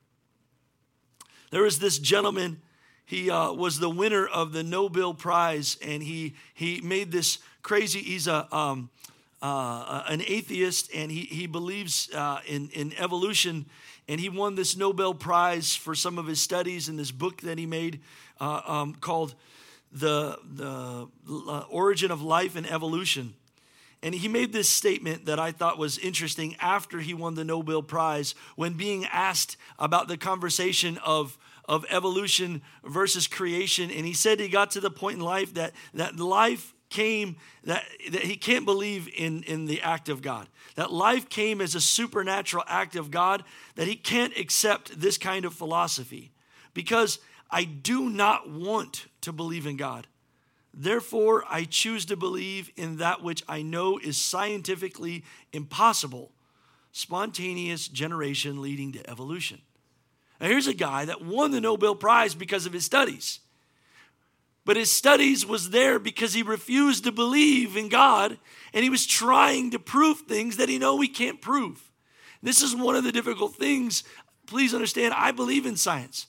There 1.51 1.63
was 1.63 1.79
this 1.79 1.99
gentleman, 1.99 2.61
he 3.05 3.29
uh, 3.29 3.51
was 3.53 3.79
the 3.79 3.89
winner 3.89 4.25
of 4.25 4.51
the 4.51 4.63
Nobel 4.63 5.13
Prize, 5.13 5.77
and 5.81 6.01
he, 6.01 6.35
he 6.53 6.81
made 6.81 7.11
this 7.11 7.39
crazy, 7.61 7.99
he's 7.99 8.27
a, 8.27 8.53
um, 8.55 8.89
uh, 9.41 10.03
an 10.07 10.21
atheist, 10.25 10.89
and 10.93 11.11
he, 11.11 11.21
he 11.21 11.47
believes 11.47 12.09
uh, 12.13 12.39
in, 12.47 12.69
in 12.69 12.93
evolution 12.97 13.65
and 14.07 14.19
he 14.19 14.29
won 14.29 14.55
this 14.55 14.77
Nobel 14.77 15.13
Prize 15.13 15.75
for 15.75 15.95
some 15.95 16.19
of 16.19 16.27
his 16.27 16.41
studies 16.41 16.89
in 16.89 16.97
this 16.97 17.11
book 17.11 17.41
that 17.41 17.57
he 17.57 17.65
made 17.65 18.01
uh, 18.39 18.61
um, 18.65 18.95
called 18.95 19.33
the, 19.91 20.37
the 20.53 21.07
uh, 21.29 21.63
Origin 21.69 22.11
of 22.11 22.21
Life 22.21 22.55
and 22.55 22.69
Evolution. 22.69 23.33
And 24.03 24.13
he 24.13 24.27
made 24.27 24.53
this 24.53 24.69
statement 24.69 25.25
that 25.25 25.39
I 25.39 25.51
thought 25.51 25.79
was 25.79 25.97
interesting 25.97 26.55
after 26.59 26.99
he 26.99 27.15
won 27.15 27.33
the 27.33 27.43
Nobel 27.43 27.81
Prize 27.81 28.35
when 28.55 28.73
being 28.73 29.05
asked 29.05 29.57
about 29.79 30.07
the 30.07 30.17
conversation 30.17 30.99
of, 31.03 31.37
of 31.67 31.85
evolution 31.89 32.61
versus 32.83 33.27
creation. 33.27 33.91
And 33.91 34.05
he 34.05 34.13
said 34.13 34.39
he 34.39 34.47
got 34.47 34.71
to 34.71 34.79
the 34.79 34.91
point 34.91 35.17
in 35.17 35.23
life 35.23 35.53
that, 35.55 35.73
that 35.93 36.17
life 36.17 36.73
came 36.89 37.35
that, 37.63 37.83
that 38.11 38.21
he 38.21 38.37
can't 38.37 38.65
believe 38.65 39.09
in, 39.15 39.43
in 39.43 39.65
the 39.65 39.81
act 39.81 40.07
of 40.07 40.21
God. 40.21 40.47
That 40.75 40.91
life 40.91 41.29
came 41.29 41.59
as 41.61 41.75
a 41.75 41.81
supernatural 41.81 42.63
act 42.67 42.95
of 42.95 43.11
God, 43.11 43.43
that 43.75 43.87
he 43.87 43.95
can't 43.95 44.37
accept 44.37 44.99
this 44.99 45.17
kind 45.17 45.45
of 45.45 45.53
philosophy 45.53 46.31
because 46.73 47.19
I 47.49 47.63
do 47.63 48.09
not 48.09 48.49
want 48.49 49.07
to 49.21 49.33
believe 49.33 49.65
in 49.65 49.77
God. 49.77 50.07
Therefore, 50.73 51.43
I 51.49 51.63
choose 51.63 52.05
to 52.05 52.17
believe 52.17 52.69
in 52.75 52.97
that 52.97 53.23
which 53.23 53.43
I 53.47 53.61
know 53.61 53.97
is 53.97 54.17
scientifically 54.17 55.23
impossible 55.53 56.31
spontaneous 56.91 57.87
generation 57.87 58.61
leading 58.61 58.91
to 58.93 59.09
evolution. 59.09 59.61
Now, 60.39 60.47
here's 60.47 60.67
a 60.67 60.73
guy 60.73 61.05
that 61.05 61.23
won 61.23 61.51
the 61.51 61.61
Nobel 61.61 61.95
Prize 61.95 62.35
because 62.35 62.65
of 62.65 62.73
his 62.73 62.85
studies. 62.85 63.39
But 64.65 64.77
his 64.77 64.91
studies 64.91 65.45
was 65.45 65.69
there 65.69 65.99
because 65.99 66.33
he 66.33 66.41
refused 66.41 67.03
to 67.03 67.11
believe 67.11 67.77
in 67.77 67.87
God 67.87 68.37
and 68.73 68.83
he 68.83 68.89
was 68.89 69.05
trying 69.05 69.71
to 69.71 69.79
prove 69.79 70.21
things 70.21 70.57
that 70.57 70.69
he 70.69 70.79
know 70.79 70.95
we 70.95 71.07
can't 71.07 71.39
prove. 71.39 71.91
This 72.41 72.61
is 72.61 72.75
one 72.75 72.95
of 72.95 73.03
the 73.03 73.11
difficult 73.11 73.55
things. 73.55 74.03
Please 74.47 74.73
understand, 74.73 75.13
I 75.13 75.31
believe 75.31 75.65
in 75.65 75.77
science. 75.77 76.27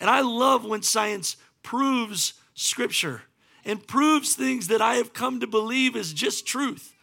And 0.00 0.08
I 0.08 0.22
love 0.22 0.64
when 0.64 0.82
science 0.82 1.36
proves 1.62 2.34
scripture 2.54 3.22
and 3.64 3.86
proves 3.86 4.34
things 4.34 4.68
that 4.68 4.82
I 4.82 4.96
have 4.96 5.12
come 5.12 5.40
to 5.40 5.46
believe 5.46 5.94
is 5.94 6.12
just 6.12 6.46
truth. 6.46 6.94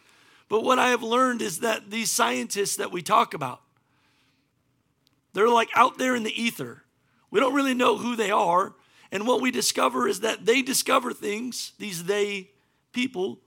But 0.48 0.64
what 0.64 0.78
I 0.78 0.88
have 0.88 1.02
learned 1.02 1.42
is 1.42 1.60
that 1.60 1.90
these 1.90 2.10
scientists 2.10 2.76
that 2.76 2.92
we 2.92 3.02
talk 3.02 3.34
about, 3.34 3.62
They're 5.32 5.48
like 5.48 5.70
out 5.74 5.98
there 5.98 6.14
in 6.14 6.22
the 6.22 6.42
ether. 6.42 6.82
We 7.30 7.40
don't 7.40 7.54
really 7.54 7.74
know 7.74 7.96
who 7.96 8.16
they 8.16 8.30
are. 8.30 8.74
And 9.10 9.26
what 9.26 9.40
we 9.42 9.50
discover 9.50 10.08
is 10.08 10.20
that 10.20 10.46
they 10.46 10.62
discover 10.62 11.12
things, 11.12 11.72
these 11.78 12.04
they 12.04 12.50
people, 12.92 13.40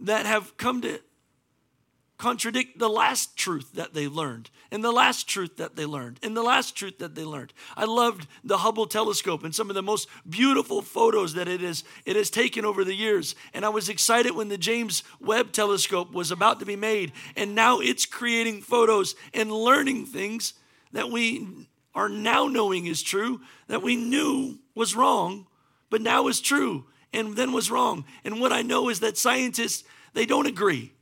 that 0.00 0.26
have 0.26 0.56
come 0.56 0.82
to 0.82 1.00
contradict 2.22 2.78
the 2.78 2.88
last 2.88 3.36
truth 3.36 3.72
that 3.72 3.94
they 3.94 4.06
learned, 4.06 4.48
and 4.70 4.84
the 4.84 4.92
last 4.92 5.26
truth 5.28 5.56
that 5.56 5.74
they 5.74 5.84
learned, 5.84 6.20
and 6.22 6.36
the 6.36 6.42
last 6.42 6.76
truth 6.76 6.98
that 6.98 7.16
they 7.16 7.24
learned. 7.24 7.52
I 7.76 7.84
loved 7.84 8.28
the 8.44 8.58
Hubble 8.58 8.86
telescope 8.86 9.42
and 9.42 9.52
some 9.52 9.68
of 9.68 9.74
the 9.74 9.82
most 9.82 10.08
beautiful 10.28 10.82
photos 10.82 11.34
that 11.34 11.48
it 11.48 11.62
is 11.62 11.82
it 12.04 12.14
has 12.14 12.30
taken 12.30 12.64
over 12.64 12.84
the 12.84 12.94
years. 12.94 13.34
And 13.52 13.64
I 13.64 13.70
was 13.70 13.88
excited 13.88 14.36
when 14.36 14.50
the 14.50 14.58
James 14.58 15.02
Webb 15.20 15.50
telescope 15.50 16.12
was 16.12 16.30
about 16.30 16.60
to 16.60 16.66
be 16.66 16.76
made, 16.76 17.10
and 17.34 17.56
now 17.56 17.80
it's 17.80 18.06
creating 18.06 18.62
photos 18.62 19.16
and 19.34 19.50
learning 19.50 20.06
things 20.06 20.54
that 20.92 21.10
we 21.10 21.66
are 21.94 22.08
now 22.08 22.46
knowing 22.46 22.86
is 22.86 23.02
true, 23.02 23.40
that 23.68 23.82
we 23.82 23.96
knew 23.96 24.58
was 24.74 24.96
wrong, 24.96 25.46
but 25.90 26.00
now 26.00 26.28
is 26.28 26.40
true 26.40 26.86
and 27.12 27.36
then 27.36 27.52
was 27.52 27.70
wrong. 27.70 28.04
And 28.24 28.40
what 28.40 28.52
I 28.52 28.62
know 28.62 28.88
is 28.88 29.00
that 29.00 29.18
scientists 29.18 29.84
they 30.14 30.26
don't 30.26 30.46
agree 30.46 30.92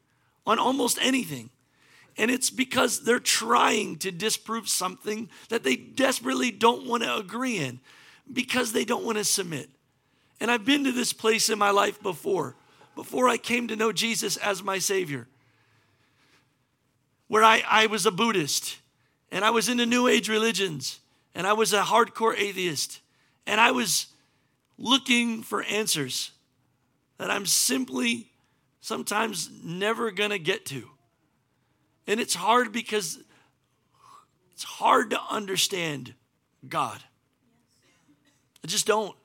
on 0.47 0.59
almost 0.59 0.99
anything. 1.01 1.51
And 2.17 2.31
it's 2.31 2.51
because 2.51 3.05
they're 3.05 3.19
trying 3.19 3.97
to 3.99 4.11
disprove 4.11 4.69
something 4.69 5.31
that 5.49 5.63
they 5.63 5.77
desperately 5.77 6.51
don't 6.51 6.87
want 6.87 7.03
to 7.03 7.17
agree 7.17 7.59
in 7.59 7.81
because 8.33 8.73
they 8.73 8.85
don't 8.85 9.05
want 9.05 9.19
to 9.19 9.25
submit. 9.25 9.71
And 10.41 10.51
I've 10.51 10.65
been 10.65 10.85
to 10.85 10.93
this 10.93 11.13
place 11.13 11.49
in 11.49 11.59
my 11.59 11.71
life 11.71 12.03
before, 12.03 12.57
before 12.95 13.29
I 13.29 13.37
came 13.37 13.69
to 13.69 13.77
know 13.77 13.93
Jesus 13.93 14.37
as 14.37 14.63
my 14.63 14.79
Savior, 14.79 15.29
where 17.29 17.45
I, 17.45 17.63
I 17.69 17.87
was 17.87 18.07
a 18.07 18.11
Buddhist 18.11 18.80
and 19.31 19.45
I 19.45 19.51
was 19.51 19.69
into 19.69 19.87
New 19.87 20.09
Age 20.09 20.29
religions 20.29 21.01
and 21.35 21.47
I 21.47 21.53
was 21.53 21.73
a 21.73 21.83
hardcore 21.83 22.37
atheist 22.37 23.01
and 23.47 23.61
I 23.61 23.71
was 23.71 24.07
looking 24.79 25.43
for 25.43 25.63
answers 25.65 26.33
that 27.19 27.31
I'm 27.31 27.47
simply 27.47 28.31
sometimes 28.81 29.51
never 29.63 30.11
to 30.31 30.39
get 30.39 30.65
to. 30.67 30.89
And 32.07 32.19
it's 32.19 32.35
hard 32.35 32.73
because 32.73 33.19
it's 34.53 34.65
hard 34.65 35.11
to 35.11 35.21
understand 35.31 36.15
God. 36.69 37.03
I 38.65 38.67
just 38.67 38.87
don't. 38.87 39.17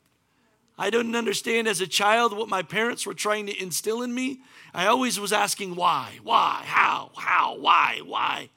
I 0.78 0.90
didn't 0.90 1.16
understand 1.16 1.68
as 1.68 1.80
a 1.80 1.88
child 1.88 2.38
what 2.38 2.50
my 2.50 2.62
parents 2.62 3.06
were 3.06 3.14
trying 3.14 3.46
to 3.48 3.62
instill 3.62 4.02
in 4.02 4.14
me. 4.14 4.42
I 4.74 4.88
always 4.88 5.20
was 5.20 5.32
asking 5.32 5.76
why, 5.76 6.20
why, 6.22 6.64
how, 6.66 7.12
how, 7.16 7.58
why, 7.58 8.02
why. 8.06 8.50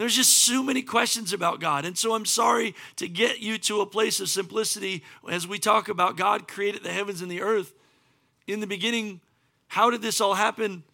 There's 0.00 0.16
just 0.16 0.44
so 0.44 0.62
many 0.62 0.80
questions 0.80 1.34
about 1.34 1.60
God. 1.60 1.84
And 1.84 1.96
so 1.98 2.14
I'm 2.14 2.24
sorry 2.24 2.74
to 2.96 3.06
get 3.06 3.40
you 3.40 3.58
to 3.58 3.82
a 3.82 3.86
place 3.86 4.18
of 4.18 4.30
simplicity 4.30 5.04
as 5.28 5.46
we 5.46 5.58
talk 5.58 5.90
about 5.90 6.16
God 6.16 6.48
created 6.48 6.82
the 6.82 6.90
heavens 6.90 7.20
and 7.20 7.30
the 7.30 7.42
earth. 7.42 7.74
In 8.46 8.60
the 8.60 8.66
beginning, 8.66 9.20
how 9.68 9.90
did 9.90 10.00
this 10.00 10.18
all 10.18 10.32
happen? 10.32 10.84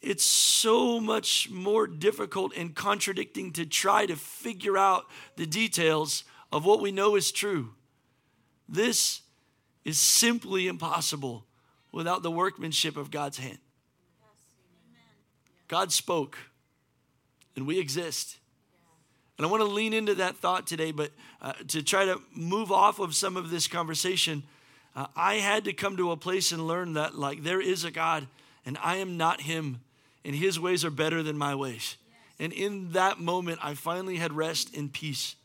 It's 0.00 0.24
so 0.24 0.98
much 0.98 1.50
more 1.50 1.86
difficult 1.86 2.56
and 2.56 2.74
contradicting 2.74 3.52
to 3.52 3.66
try 3.66 4.06
to 4.06 4.16
figure 4.16 4.78
out 4.78 5.04
the 5.36 5.44
details 5.44 6.24
of 6.50 6.64
what 6.64 6.80
we 6.80 6.92
know 6.92 7.16
is 7.16 7.30
true. 7.30 7.74
This 8.66 9.20
is 9.84 9.98
simply 9.98 10.68
impossible 10.68 11.44
without 11.92 12.22
the 12.22 12.30
workmanship 12.30 12.96
of 12.96 13.10
God's 13.10 13.36
hand. 13.36 13.58
God 15.68 15.92
spoke, 15.92 16.38
and 17.56 17.66
we 17.66 17.78
exist. 17.78 18.38
And 19.38 19.46
I 19.46 19.50
want 19.50 19.62
to 19.62 19.68
lean 19.68 19.92
into 19.92 20.14
that 20.16 20.36
thought 20.36 20.66
today, 20.66 20.92
but 20.92 21.10
uh, 21.40 21.52
to 21.68 21.82
try 21.82 22.04
to 22.04 22.20
move 22.34 22.70
off 22.70 22.98
of 22.98 23.14
some 23.14 23.36
of 23.36 23.50
this 23.50 23.66
conversation 23.66 24.42
uh, 24.96 25.06
I 25.14 25.34
had 25.34 25.64
to 25.64 25.72
come 25.72 25.96
to 25.98 26.10
a 26.10 26.16
place 26.16 26.52
and 26.52 26.66
learn 26.66 26.94
that, 26.94 27.14
like, 27.14 27.42
there 27.42 27.60
is 27.60 27.84
a 27.84 27.90
God 27.90 28.26
and 28.66 28.76
I 28.82 28.96
am 28.96 29.16
not 29.16 29.40
him, 29.40 29.80
and 30.24 30.34
his 30.34 30.60
ways 30.60 30.84
are 30.84 30.90
better 30.90 31.22
than 31.22 31.38
my 31.38 31.54
ways. 31.54 31.96
And 32.38 32.52
in 32.52 32.92
that 32.92 33.18
moment, 33.18 33.58
I 33.62 33.74
finally 33.74 34.16
had 34.16 34.32
rest 34.32 34.76
and 34.76 34.92
peace. 34.92 35.36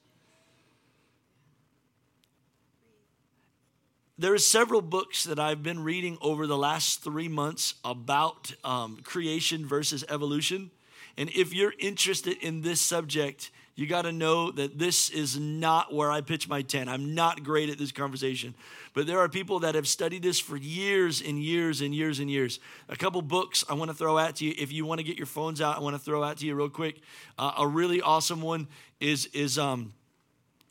There 4.17 4.33
are 4.33 4.39
several 4.39 4.81
books 4.81 5.25
that 5.25 5.39
I've 5.39 5.63
been 5.63 5.83
reading 5.83 6.17
over 6.21 6.47
the 6.47 6.57
last 6.57 7.03
three 7.03 7.27
months 7.27 7.75
about 7.83 8.53
um, 8.63 8.99
creation 9.03 9.65
versus 9.65 10.03
evolution. 10.09 10.71
And 11.17 11.29
if 11.29 11.53
you're 11.53 11.73
interested 11.79 12.37
in 12.37 12.61
this 12.61 12.81
subject, 12.81 13.51
you 13.75 13.87
got 13.87 14.03
to 14.03 14.11
know 14.11 14.51
that 14.51 14.79
this 14.79 15.09
is 15.09 15.37
not 15.37 15.93
where 15.93 16.09
I 16.09 16.21
pitch 16.21 16.47
my 16.47 16.61
tent. 16.61 16.89
I'm 16.89 17.13
not 17.13 17.43
great 17.43 17.69
at 17.69 17.77
this 17.77 17.91
conversation. 17.91 18.55
But 18.93 19.05
there 19.05 19.19
are 19.19 19.27
people 19.27 19.59
that 19.59 19.75
have 19.75 19.87
studied 19.87 20.23
this 20.23 20.39
for 20.39 20.55
years 20.55 21.21
and 21.21 21.41
years 21.41 21.81
and 21.81 21.93
years 21.93 22.19
and 22.19 22.29
years. 22.29 22.59
A 22.87 22.95
couple 22.95 23.21
books 23.21 23.65
I 23.69 23.73
want 23.73 23.91
to 23.91 23.97
throw 23.97 24.17
out 24.17 24.37
to 24.37 24.45
you. 24.45 24.53
If 24.57 24.71
you 24.71 24.85
want 24.85 24.99
to 24.99 25.03
get 25.03 25.17
your 25.17 25.25
phones 25.25 25.59
out, 25.59 25.77
I 25.77 25.81
want 25.81 25.95
to 25.95 26.01
throw 26.01 26.23
out 26.23 26.37
to 26.37 26.45
you 26.45 26.55
real 26.55 26.69
quick. 26.69 27.01
Uh, 27.37 27.51
a 27.57 27.67
really 27.67 28.01
awesome 28.01 28.41
one 28.41 28.67
is, 29.01 29.25
is 29.27 29.59
um, 29.59 29.93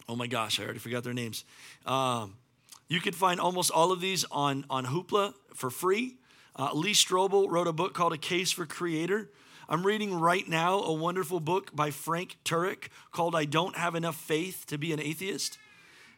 oh 0.09 0.17
my 0.17 0.27
gosh, 0.27 0.59
I 0.59 0.65
already 0.65 0.79
forgot 0.79 1.05
their 1.05 1.13
names. 1.13 1.45
Um, 1.85 2.37
you 2.89 3.01
can 3.01 3.13
find 3.13 3.39
almost 3.39 3.71
all 3.71 3.93
of 3.93 4.01
these 4.01 4.25
on, 4.31 4.65
on 4.71 4.87
Hoopla 4.87 5.35
for 5.55 5.69
free. 5.69 6.17
Uh, 6.57 6.71
Lee 6.73 6.93
Strobel 6.93 7.51
wrote 7.51 7.67
a 7.67 7.73
book 7.73 7.93
called 7.93 8.15
A 8.15 8.19
Case 8.19 8.51
for 8.51 8.65
Creator. 8.65 9.29
I'm 9.69 9.87
reading 9.87 10.13
right 10.13 10.47
now 10.47 10.81
a 10.81 10.93
wonderful 10.93 11.41
book 11.41 11.75
by 11.75 11.91
Frank 11.91 12.37
Turek 12.45 12.89
called 13.13 13.35
I 13.35 13.47
Don't 13.47 13.77
Have 13.77 13.95
Enough 13.95 14.17
Faith 14.17 14.65
to 14.67 14.77
Be 14.77 14.93
an 14.93 15.01
Atheist. 15.01 15.57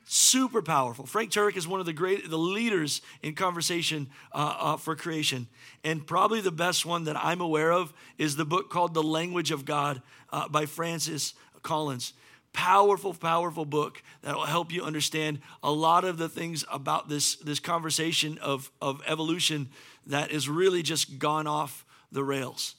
Super 0.05 0.63
powerful. 0.63 1.07
Frank 1.07 1.31
Turek 1.31 1.57
is 1.57 1.67
one 1.67 1.79
of 1.79 1.87
the 1.87 1.93
great, 1.93 2.29
the 2.29 2.39
leaders 2.39 3.03
in 3.23 3.35
conversation 3.35 4.09
uh, 4.33 4.57
uh, 4.59 4.77
for 4.77 4.97
creation. 4.97 5.47
And 5.85 6.05
probably 6.05 6.41
the 6.41 6.51
best 6.51 6.85
one 6.85 7.05
that 7.05 7.17
I'm 7.17 7.41
aware 7.41 7.73
of 7.73 7.93
is 8.19 8.35
the 8.35 8.45
book 8.45 8.69
called 8.69 8.95
The 8.95 9.03
Language 9.03 9.53
of 9.53 9.65
God 9.65 10.03
uh, 10.33 10.49
by 10.49 10.67
Francis 10.67 11.35
Collins 11.63 12.13
powerful 12.53 13.13
powerful 13.13 13.67
book 13.67 14.03
that 14.23 14.35
will 14.35 14.47
help 14.47 14.73
you 14.73 14.83
understand 14.83 15.39
a 15.63 15.71
lot 15.71 16.07
of 16.07 16.17
the 16.17 16.29
things 16.29 16.65
about 16.73 17.07
this 17.07 17.37
this 17.37 17.61
conversation 17.61 18.39
of 18.39 18.71
of 18.81 19.03
evolution 19.07 19.69
that 20.07 20.31
is 20.31 20.49
really 20.49 20.83
just 20.83 21.19
gone 21.19 21.47
off 21.47 21.85
the 22.11 22.25
rails 22.25 22.76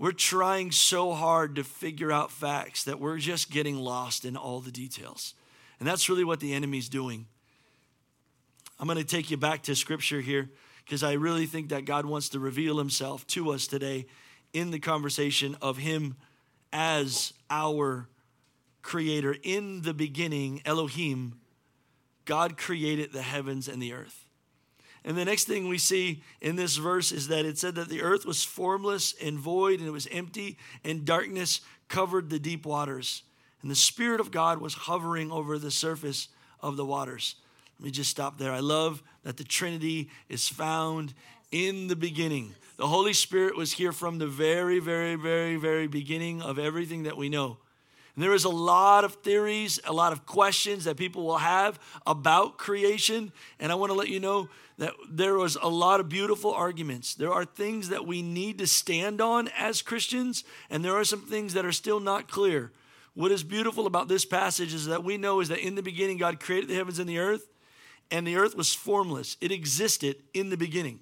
we're 0.00 0.12
trying 0.12 0.72
so 0.72 1.12
hard 1.12 1.56
to 1.56 1.62
figure 1.62 2.10
out 2.10 2.32
facts 2.32 2.84
that 2.84 2.98
we're 2.98 3.18
just 3.18 3.50
getting 3.50 3.76
lost 3.76 4.24
in 4.24 4.34
all 4.34 4.60
the 4.60 4.70
details. 4.70 5.34
And 5.78 5.86
that's 5.86 6.08
really 6.08 6.24
what 6.24 6.40
the 6.40 6.54
enemy's 6.54 6.88
doing. 6.88 7.26
I'm 8.78 8.86
going 8.86 8.96
to 8.96 9.04
take 9.04 9.30
you 9.30 9.36
back 9.36 9.64
to 9.64 9.76
scripture 9.76 10.22
here 10.22 10.48
because 10.86 11.02
I 11.02 11.12
really 11.12 11.44
think 11.44 11.68
that 11.68 11.84
God 11.84 12.06
wants 12.06 12.30
to 12.30 12.38
reveal 12.38 12.78
himself 12.78 13.26
to 13.26 13.50
us 13.50 13.66
today 13.66 14.06
in 14.54 14.70
the 14.70 14.78
conversation 14.78 15.54
of 15.60 15.76
him 15.76 16.16
as 16.72 17.34
our 17.50 18.08
creator. 18.80 19.36
In 19.42 19.82
the 19.82 19.92
beginning, 19.92 20.62
Elohim, 20.64 21.40
God 22.24 22.56
created 22.56 23.12
the 23.12 23.20
heavens 23.20 23.68
and 23.68 23.82
the 23.82 23.92
earth. 23.92 24.24
And 25.04 25.16
the 25.16 25.24
next 25.24 25.44
thing 25.44 25.68
we 25.68 25.78
see 25.78 26.22
in 26.40 26.56
this 26.56 26.76
verse 26.76 27.10
is 27.10 27.28
that 27.28 27.46
it 27.46 27.58
said 27.58 27.74
that 27.76 27.88
the 27.88 28.02
earth 28.02 28.26
was 28.26 28.44
formless 28.44 29.14
and 29.22 29.38
void 29.38 29.78
and 29.78 29.88
it 29.88 29.92
was 29.92 30.08
empty, 30.10 30.58
and 30.84 31.04
darkness 31.04 31.62
covered 31.88 32.28
the 32.28 32.38
deep 32.38 32.66
waters. 32.66 33.22
And 33.62 33.70
the 33.70 33.76
Spirit 33.76 34.20
of 34.20 34.30
God 34.30 34.60
was 34.60 34.74
hovering 34.74 35.30
over 35.30 35.58
the 35.58 35.70
surface 35.70 36.28
of 36.60 36.76
the 36.76 36.84
waters. 36.84 37.36
Let 37.78 37.86
me 37.86 37.90
just 37.90 38.10
stop 38.10 38.38
there. 38.38 38.52
I 38.52 38.60
love 38.60 39.02
that 39.22 39.38
the 39.38 39.44
Trinity 39.44 40.10
is 40.28 40.48
found 40.48 41.14
in 41.50 41.88
the 41.88 41.96
beginning. 41.96 42.54
The 42.76 42.86
Holy 42.86 43.12
Spirit 43.12 43.56
was 43.56 43.72
here 43.72 43.92
from 43.92 44.18
the 44.18 44.26
very, 44.26 44.78
very, 44.78 45.14
very, 45.14 45.56
very 45.56 45.86
beginning 45.86 46.42
of 46.42 46.58
everything 46.58 47.04
that 47.04 47.16
we 47.16 47.28
know. 47.28 47.58
And 48.14 48.24
there 48.24 48.34
is 48.34 48.44
a 48.44 48.50
lot 48.50 49.04
of 49.04 49.14
theories, 49.16 49.80
a 49.84 49.92
lot 49.92 50.12
of 50.12 50.26
questions 50.26 50.84
that 50.84 50.96
people 50.96 51.24
will 51.24 51.38
have 51.38 51.78
about 52.06 52.58
creation. 52.58 53.32
And 53.58 53.70
I 53.70 53.76
want 53.76 53.90
to 53.90 53.98
let 53.98 54.08
you 54.08 54.20
know 54.20 54.48
that 54.78 54.94
there 55.08 55.34
was 55.34 55.56
a 55.60 55.68
lot 55.68 56.00
of 56.00 56.08
beautiful 56.08 56.52
arguments. 56.52 57.14
There 57.14 57.32
are 57.32 57.44
things 57.44 57.90
that 57.90 58.06
we 58.06 58.22
need 58.22 58.58
to 58.58 58.66
stand 58.66 59.20
on 59.20 59.48
as 59.56 59.82
Christians, 59.82 60.42
and 60.70 60.84
there 60.84 60.96
are 60.96 61.04
some 61.04 61.22
things 61.22 61.54
that 61.54 61.66
are 61.66 61.72
still 61.72 62.00
not 62.00 62.28
clear. 62.28 62.72
What 63.14 63.30
is 63.30 63.42
beautiful 63.42 63.86
about 63.86 64.08
this 64.08 64.24
passage 64.24 64.72
is 64.72 64.86
that 64.86 65.04
we 65.04 65.18
know 65.18 65.40
is 65.40 65.48
that 65.48 65.58
in 65.58 65.74
the 65.74 65.82
beginning 65.82 66.16
God 66.16 66.40
created 66.40 66.70
the 66.70 66.76
heavens 66.76 66.98
and 66.98 67.08
the 67.08 67.18
earth, 67.18 67.46
and 68.10 68.26
the 68.26 68.36
earth 68.36 68.56
was 68.56 68.74
formless. 68.74 69.36
It 69.40 69.52
existed 69.52 70.16
in 70.34 70.50
the 70.50 70.56
beginning. 70.56 71.00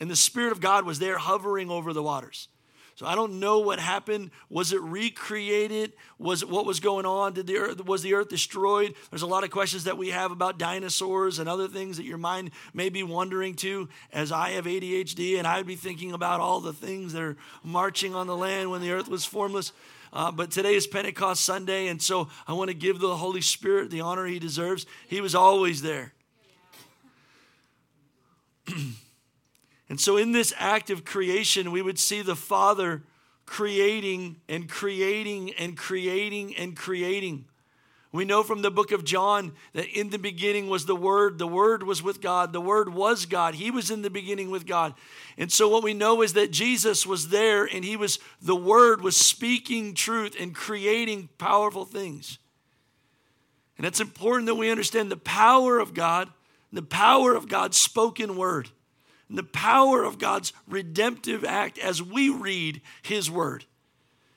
And 0.00 0.10
the 0.10 0.16
Spirit 0.16 0.52
of 0.52 0.60
God 0.60 0.84
was 0.84 0.98
there 0.98 1.18
hovering 1.18 1.70
over 1.70 1.92
the 1.92 2.02
waters. 2.02 2.48
So 2.98 3.06
I 3.06 3.14
don't 3.14 3.38
know 3.38 3.60
what 3.60 3.78
happened. 3.78 4.32
Was 4.50 4.72
it 4.72 4.80
recreated? 4.80 5.92
Was 6.18 6.44
what 6.44 6.66
was 6.66 6.80
going 6.80 7.06
on? 7.06 7.32
Did 7.32 7.46
the 7.46 7.56
earth 7.58 7.84
was 7.84 8.02
the 8.02 8.14
earth 8.14 8.28
destroyed? 8.28 8.92
There's 9.10 9.22
a 9.22 9.26
lot 9.28 9.44
of 9.44 9.52
questions 9.52 9.84
that 9.84 9.96
we 9.96 10.08
have 10.08 10.32
about 10.32 10.58
dinosaurs 10.58 11.38
and 11.38 11.48
other 11.48 11.68
things 11.68 11.98
that 11.98 12.06
your 12.06 12.18
mind 12.18 12.50
may 12.74 12.88
be 12.88 13.04
wondering 13.04 13.54
to. 13.58 13.88
As 14.12 14.32
I 14.32 14.50
have 14.50 14.64
ADHD 14.64 15.38
and 15.38 15.46
I'd 15.46 15.64
be 15.64 15.76
thinking 15.76 16.12
about 16.12 16.40
all 16.40 16.58
the 16.58 16.72
things 16.72 17.12
that 17.12 17.22
are 17.22 17.36
marching 17.62 18.16
on 18.16 18.26
the 18.26 18.36
land 18.36 18.68
when 18.72 18.80
the 18.80 18.90
earth 18.90 19.06
was 19.06 19.24
formless. 19.24 19.70
Uh, 20.12 20.32
but 20.32 20.50
today 20.50 20.74
is 20.74 20.88
Pentecost 20.88 21.44
Sunday, 21.44 21.86
and 21.86 22.02
so 22.02 22.28
I 22.48 22.54
want 22.54 22.66
to 22.66 22.74
give 22.74 22.98
the 22.98 23.14
Holy 23.14 23.42
Spirit 23.42 23.92
the 23.92 24.00
honor 24.00 24.26
he 24.26 24.40
deserves. 24.40 24.86
He 25.06 25.20
was 25.20 25.36
always 25.36 25.82
there. 25.82 26.14
And 29.88 30.00
so, 30.00 30.16
in 30.16 30.32
this 30.32 30.52
act 30.58 30.90
of 30.90 31.04
creation, 31.04 31.70
we 31.70 31.82
would 31.82 31.98
see 31.98 32.20
the 32.20 32.36
Father 32.36 33.02
creating 33.46 34.36
and 34.48 34.68
creating 34.68 35.52
and 35.54 35.76
creating 35.76 36.54
and 36.56 36.76
creating. 36.76 37.46
We 38.12 38.24
know 38.24 38.42
from 38.42 38.62
the 38.62 38.70
book 38.70 38.92
of 38.92 39.04
John 39.04 39.52
that 39.74 39.86
in 39.86 40.10
the 40.10 40.18
beginning 40.18 40.68
was 40.68 40.86
the 40.86 40.96
Word. 40.96 41.38
The 41.38 41.46
Word 41.46 41.82
was 41.82 42.02
with 42.02 42.20
God. 42.20 42.52
The 42.52 42.60
Word 42.60 42.92
was 42.92 43.26
God. 43.26 43.54
He 43.54 43.70
was 43.70 43.90
in 43.90 44.02
the 44.02 44.10
beginning 44.10 44.50
with 44.50 44.66
God. 44.66 44.94
And 45.38 45.50
so, 45.50 45.68
what 45.68 45.82
we 45.82 45.94
know 45.94 46.20
is 46.20 46.34
that 46.34 46.50
Jesus 46.50 47.06
was 47.06 47.28
there 47.28 47.64
and 47.64 47.82
He 47.82 47.96
was, 47.96 48.18
the 48.42 48.56
Word 48.56 49.00
was 49.02 49.16
speaking 49.16 49.94
truth 49.94 50.36
and 50.38 50.54
creating 50.54 51.30
powerful 51.38 51.86
things. 51.86 52.38
And 53.78 53.86
it's 53.86 54.00
important 54.00 54.46
that 54.46 54.56
we 54.56 54.70
understand 54.70 55.10
the 55.10 55.16
power 55.16 55.78
of 55.78 55.94
God, 55.94 56.28
the 56.72 56.82
power 56.82 57.34
of 57.34 57.48
God's 57.48 57.78
spoken 57.78 58.36
Word 58.36 58.68
the 59.36 59.42
power 59.42 60.04
of 60.04 60.18
God's 60.18 60.52
redemptive 60.66 61.44
act 61.44 61.78
as 61.78 62.02
we 62.02 62.30
read 62.30 62.80
His 63.02 63.30
Word. 63.30 63.66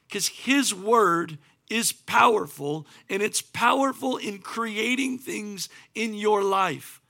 Because 0.08 0.28
His 0.28 0.74
Word 0.74 1.38
is 1.70 1.94
powerful, 1.94 2.86
and 3.10 3.22
it's 3.22 3.42
powerful 3.42 4.18
in 4.18 4.40
creating 4.40 5.18
things 5.18 5.70
in 5.96 6.14
your 6.14 6.44
life. 6.44 7.02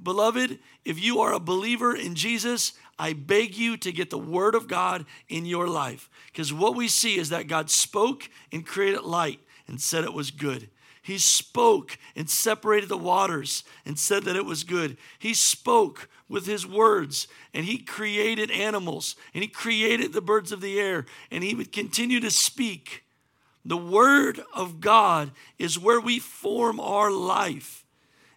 Beloved, 0.00 0.58
if 0.84 1.02
you 1.02 1.18
are 1.20 1.32
a 1.32 1.40
believer 1.40 1.94
in 1.94 2.14
Jesus, 2.14 2.72
I 2.98 3.12
beg 3.14 3.56
you 3.56 3.76
to 3.78 3.92
get 3.92 4.10
the 4.10 4.18
Word 4.18 4.54
of 4.54 4.68
God 4.68 5.04
in 5.28 5.44
your 5.44 5.66
life. 5.66 6.08
Because 6.26 6.52
what 6.52 6.76
we 6.76 6.86
see 6.86 7.18
is 7.18 7.30
that 7.30 7.48
God 7.48 7.68
spoke 7.68 8.30
and 8.52 8.64
created 8.64 9.02
light 9.02 9.40
and 9.66 9.80
said 9.80 10.04
it 10.04 10.14
was 10.14 10.30
good. 10.30 10.70
He 11.02 11.18
spoke 11.18 11.98
and 12.14 12.30
separated 12.30 12.88
the 12.88 12.96
waters 12.96 13.64
and 13.84 13.98
said 13.98 14.24
that 14.24 14.36
it 14.36 14.44
was 14.44 14.64
good. 14.64 14.96
He 15.18 15.34
spoke 15.34 16.08
with 16.30 16.46
his 16.46 16.66
words 16.66 17.26
and 17.52 17.66
he 17.66 17.76
created 17.76 18.50
animals 18.52 19.16
and 19.34 19.42
he 19.42 19.48
created 19.48 20.12
the 20.12 20.22
birds 20.22 20.52
of 20.52 20.60
the 20.62 20.78
air 20.80 21.04
and 21.30 21.42
he 21.42 21.54
would 21.54 21.72
continue 21.72 22.20
to 22.20 22.30
speak. 22.30 23.04
The 23.64 23.76
word 23.76 24.40
of 24.54 24.80
God 24.80 25.32
is 25.58 25.78
where 25.78 26.00
we 26.00 26.18
form 26.18 26.80
our 26.80 27.10
life. 27.10 27.84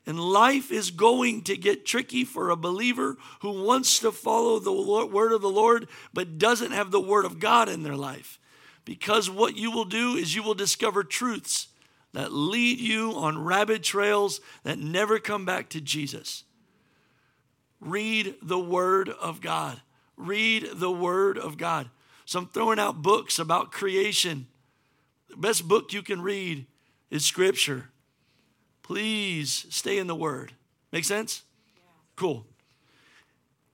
And 0.06 0.20
life 0.20 0.70
is 0.70 0.92
going 0.92 1.44
to 1.44 1.56
get 1.56 1.86
tricky 1.86 2.26
for 2.26 2.50
a 2.50 2.58
believer 2.58 3.16
who 3.40 3.64
wants 3.64 4.00
to 4.00 4.12
follow 4.12 4.60
the 4.60 4.74
word 5.08 5.32
of 5.32 5.42
the 5.42 5.48
Lord 5.50 5.88
but 6.14 6.38
doesn't 6.38 6.72
have 6.72 6.92
the 6.92 7.00
word 7.00 7.24
of 7.24 7.40
God 7.40 7.70
in 7.70 7.84
their 7.84 7.96
life. 7.96 8.40
Because 8.84 9.30
what 9.30 9.56
you 9.56 9.72
will 9.72 9.86
do 9.86 10.16
is 10.16 10.36
you 10.36 10.44
will 10.44 10.56
discover 10.56 11.06
truths 11.06 11.68
that 12.12 12.34
lead 12.34 12.80
you 12.80 13.14
on 13.14 13.44
rabbit 13.44 13.82
trails 13.84 14.42
that 14.64 14.78
never 14.78 15.20
come 15.20 15.46
back 15.46 15.70
to 15.70 15.80
Jesus. 15.80 16.44
Read 17.84 18.36
the 18.42 18.60
Word 18.60 19.10
of 19.10 19.42
God. 19.42 19.82
Read 20.18 20.70
the 20.74 20.92
Word 20.92 21.38
of 21.38 21.58
God. 21.58 21.90
So 22.26 22.40
I'm 22.40 22.48
throwing 22.48 22.80
out 22.80 23.02
books 23.02 23.40
about 23.40 23.72
creation. 23.72 24.48
The 25.30 25.38
best 25.38 25.68
book 25.68 25.94
you 25.94 26.02
can 26.02 26.22
read 26.22 26.66
is 27.10 27.26
Scripture. 27.26 27.90
Please 28.84 29.66
stay 29.70 29.98
in 29.98 30.08
the 30.08 30.16
Word. 30.16 30.54
Make 30.92 31.06
sense? 31.06 31.44
Cool. 32.16 32.46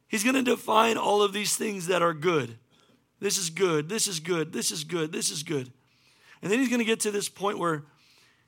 He's 0.08 0.24
going 0.24 0.36
to 0.36 0.44
define 0.44 0.98
all 0.98 1.22
of 1.22 1.34
these 1.34 1.56
things 1.56 1.88
that 1.88 2.02
are 2.02 2.14
good. 2.14 2.58
This 3.20 3.38
is 3.38 3.50
good. 3.50 3.90
This 3.90 4.08
is 4.08 4.20
good. 4.20 4.54
This 4.54 4.72
is 4.72 4.84
good. 4.84 5.12
This 5.12 5.30
is 5.30 5.44
good. 5.44 5.72
And 6.42 6.52
then 6.52 6.60
he's 6.60 6.70
going 6.70 6.80
to 6.80 6.86
get 6.86 7.02
to 7.02 7.12
this 7.12 7.30
point 7.30 7.60
where 7.60 7.84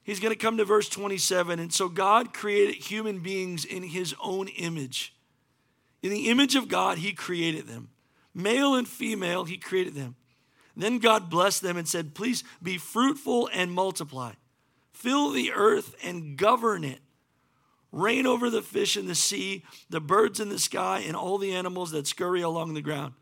He's 0.04 0.19
going 0.19 0.34
to 0.34 0.39
come 0.39 0.58
to 0.58 0.65
verse 0.65 0.89
27. 0.89 1.60
And 1.60 1.71
so 1.71 1.88
God 1.88 2.34
created 2.34 2.76
human 2.76 3.19
beings 3.19 3.65
in 3.65 3.84
his 3.84 4.15
own 4.21 4.47
image. 4.47 5.13
In 6.01 6.09
the 6.09 6.29
image 6.29 6.55
of 6.55 6.67
God, 6.67 6.97
he 6.97 7.13
created 7.13 7.67
them. 7.67 7.89
Male 8.33 8.75
and 8.75 8.87
female, 8.87 9.45
he 9.45 9.57
created 9.57 9.93
them. 9.93 10.15
Then 10.75 10.99
God 10.99 11.29
blessed 11.29 11.61
them 11.61 11.77
and 11.77 11.87
said, 11.87 12.15
Please 12.15 12.43
be 12.63 12.77
fruitful 12.77 13.49
and 13.53 13.71
multiply. 13.71 14.33
Fill 14.93 15.31
the 15.31 15.51
earth 15.51 15.95
and 16.03 16.37
govern 16.37 16.83
it. 16.83 16.99
Reign 17.91 18.25
over 18.25 18.49
the 18.49 18.61
fish 18.61 18.95
in 18.95 19.07
the 19.07 19.15
sea, 19.15 19.63
the 19.89 19.99
birds 19.99 20.39
in 20.39 20.49
the 20.49 20.59
sky, 20.59 21.03
and 21.05 21.15
all 21.15 21.37
the 21.37 21.53
animals 21.53 21.91
that 21.91 22.07
scurry 22.07 22.41
along 22.41 22.73
the 22.73 22.81
ground. 22.81 23.13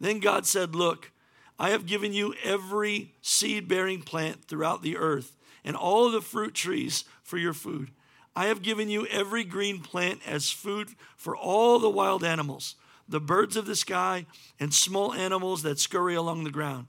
Then 0.00 0.18
God 0.18 0.46
said, 0.46 0.74
Look, 0.74 1.12
I 1.58 1.70
have 1.70 1.86
given 1.86 2.12
you 2.12 2.34
every 2.42 3.14
seed 3.22 3.68
bearing 3.68 4.02
plant 4.02 4.44
throughout 4.44 4.82
the 4.82 4.96
earth 4.96 5.36
and 5.64 5.76
all 5.76 6.10
the 6.10 6.20
fruit 6.20 6.54
trees 6.54 7.04
for 7.22 7.38
your 7.38 7.54
food. 7.54 7.90
I 8.36 8.46
have 8.46 8.60
given 8.60 8.90
you 8.90 9.06
every 9.06 9.44
green 9.44 9.80
plant 9.80 10.20
as 10.26 10.50
food 10.50 10.90
for 11.16 11.34
all 11.34 11.78
the 11.78 11.88
wild 11.88 12.22
animals, 12.22 12.76
the 13.08 13.18
birds 13.18 13.56
of 13.56 13.64
the 13.64 13.74
sky, 13.74 14.26
and 14.60 14.74
small 14.74 15.14
animals 15.14 15.62
that 15.62 15.78
scurry 15.78 16.14
along 16.14 16.44
the 16.44 16.50
ground. 16.50 16.88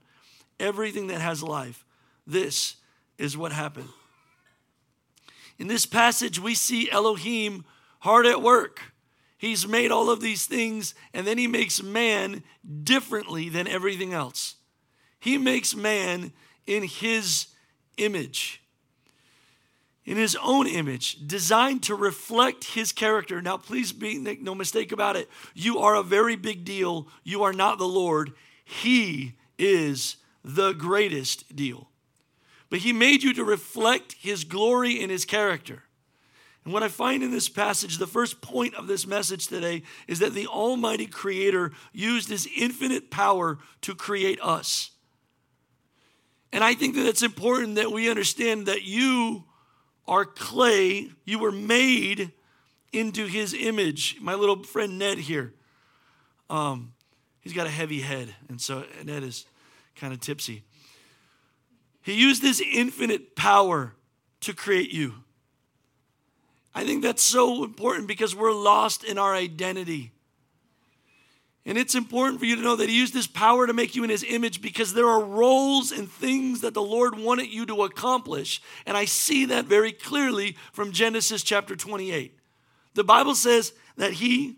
Everything 0.59 1.07
that 1.07 1.21
has 1.21 1.41
life. 1.41 1.85
This 2.25 2.75
is 3.17 3.37
what 3.37 3.53
happened. 3.53 3.87
In 5.57 5.67
this 5.67 5.85
passage, 5.85 6.37
we 6.37 6.53
see 6.53 6.91
Elohim 6.91 7.63
hard 7.99 8.25
at 8.25 8.41
work. 8.41 8.81
He's 9.37 9.65
made 9.65 9.89
all 9.89 10.09
of 10.09 10.19
these 10.19 10.47
things, 10.47 10.95
and 11.13 11.25
then 11.25 11.37
he 11.37 11.47
makes 11.47 11.81
man 11.81 12.43
differently 12.83 13.47
than 13.47 13.67
everything 13.67 14.13
else. 14.13 14.55
He 15.19 15.37
makes 15.37 15.75
man 15.75 16.33
in 16.65 16.83
his 16.83 17.47
image 17.97 18.61
in 20.07 20.15
his 20.15 20.37
own 20.41 20.67
image, 20.67 21.27
designed 21.27 21.83
to 21.83 21.93
reflect 21.93 22.63
his 22.63 22.93
character. 22.93 23.41
Now, 23.41 23.57
please 23.57 23.91
be 23.91 24.17
make 24.17 24.41
no 24.41 24.55
mistake 24.55 24.93
about 24.93 25.17
it. 25.17 25.29
You 25.53 25.79
are 25.79 25.95
a 25.95 26.01
very 26.01 26.37
big 26.37 26.63
deal. 26.63 27.09
You 27.25 27.43
are 27.43 27.51
not 27.51 27.77
the 27.77 27.87
Lord. 27.87 28.31
He 28.63 29.33
is 29.59 30.15
the 30.45 30.71
greatest 30.71 31.53
deal. 31.53 31.89
But 32.69 32.79
he 32.79 32.93
made 32.93 33.21
you 33.21 33.33
to 33.33 33.43
reflect 33.43 34.13
his 34.13 34.45
glory 34.45 35.01
and 35.01 35.11
his 35.11 35.25
character. 35.25 35.83
And 36.63 36.73
what 36.73 36.83
I 36.83 36.87
find 36.87 37.21
in 37.21 37.31
this 37.31 37.49
passage, 37.49 37.97
the 37.97 38.07
first 38.07 38.39
point 38.39 38.75
of 38.75 38.87
this 38.87 39.05
message 39.05 39.47
today, 39.47 39.83
is 40.07 40.19
that 40.19 40.33
the 40.33 40.47
Almighty 40.47 41.05
Creator 41.05 41.73
used 41.91 42.29
his 42.29 42.47
infinite 42.57 43.11
power 43.11 43.57
to 43.81 43.93
create 43.93 44.39
us. 44.41 44.91
And 46.53 46.63
I 46.63 46.75
think 46.75 46.95
that 46.95 47.05
it's 47.05 47.23
important 47.23 47.75
that 47.75 47.91
we 47.91 48.09
understand 48.09 48.67
that 48.67 48.83
you 48.83 49.43
are 50.07 50.25
clay. 50.25 51.09
You 51.25 51.39
were 51.39 51.51
made 51.51 52.31
into 52.93 53.25
his 53.27 53.53
image. 53.53 54.17
My 54.21 54.33
little 54.33 54.63
friend 54.63 54.97
Ned 54.97 55.17
here, 55.17 55.53
um, 56.49 56.93
he's 57.41 57.53
got 57.53 57.67
a 57.67 57.71
heavy 57.71 58.01
head, 58.01 58.33
and 58.49 58.59
so 58.61 58.85
Ned 59.03 59.23
is 59.23 59.45
kind 59.95 60.13
of 60.13 60.19
tipsy. 60.19 60.63
He 62.01 62.13
used 62.13 62.41
his 62.41 62.61
infinite 62.61 63.35
power 63.35 63.93
to 64.41 64.53
create 64.53 64.91
you. 64.91 65.15
I 66.73 66.85
think 66.85 67.01
that's 67.01 67.23
so 67.23 67.63
important 67.63 68.07
because 68.07 68.35
we're 68.35 68.53
lost 68.53 69.03
in 69.03 69.17
our 69.17 69.33
identity. 69.33 70.11
And 71.67 71.77
it's 71.77 71.95
important 71.95 72.39
for 72.39 72.45
you 72.45 72.55
to 72.55 72.61
know 72.61 72.77
that 72.77 72.87
He 72.87 72.97
used 72.97 73.13
His 73.13 73.27
power 73.27 73.67
to 73.67 73.73
make 73.73 73.93
you 73.93 74.05
in 74.05 74.09
His 74.09 74.23
image 74.23 74.61
because 74.61 74.93
there 74.93 75.09
are 75.09 75.21
roles 75.21 75.91
and 75.91 76.09
things 76.09 76.61
that 76.61 76.73
the 76.73 76.81
Lord 76.81 77.19
wanted 77.19 77.47
you 77.47 77.65
to 77.65 77.83
accomplish. 77.83 78.61
And 78.85 78.95
I 78.95 79.03
see 79.03 79.45
that 79.47 79.65
very 79.65 79.91
clearly 79.91 80.55
from 80.71 80.93
Genesis 80.93 81.43
chapter 81.43 81.75
28. 81.75 82.39
The 82.93 83.03
Bible 83.03 83.35
says 83.35 83.73
that 83.97 84.13
He 84.13 84.55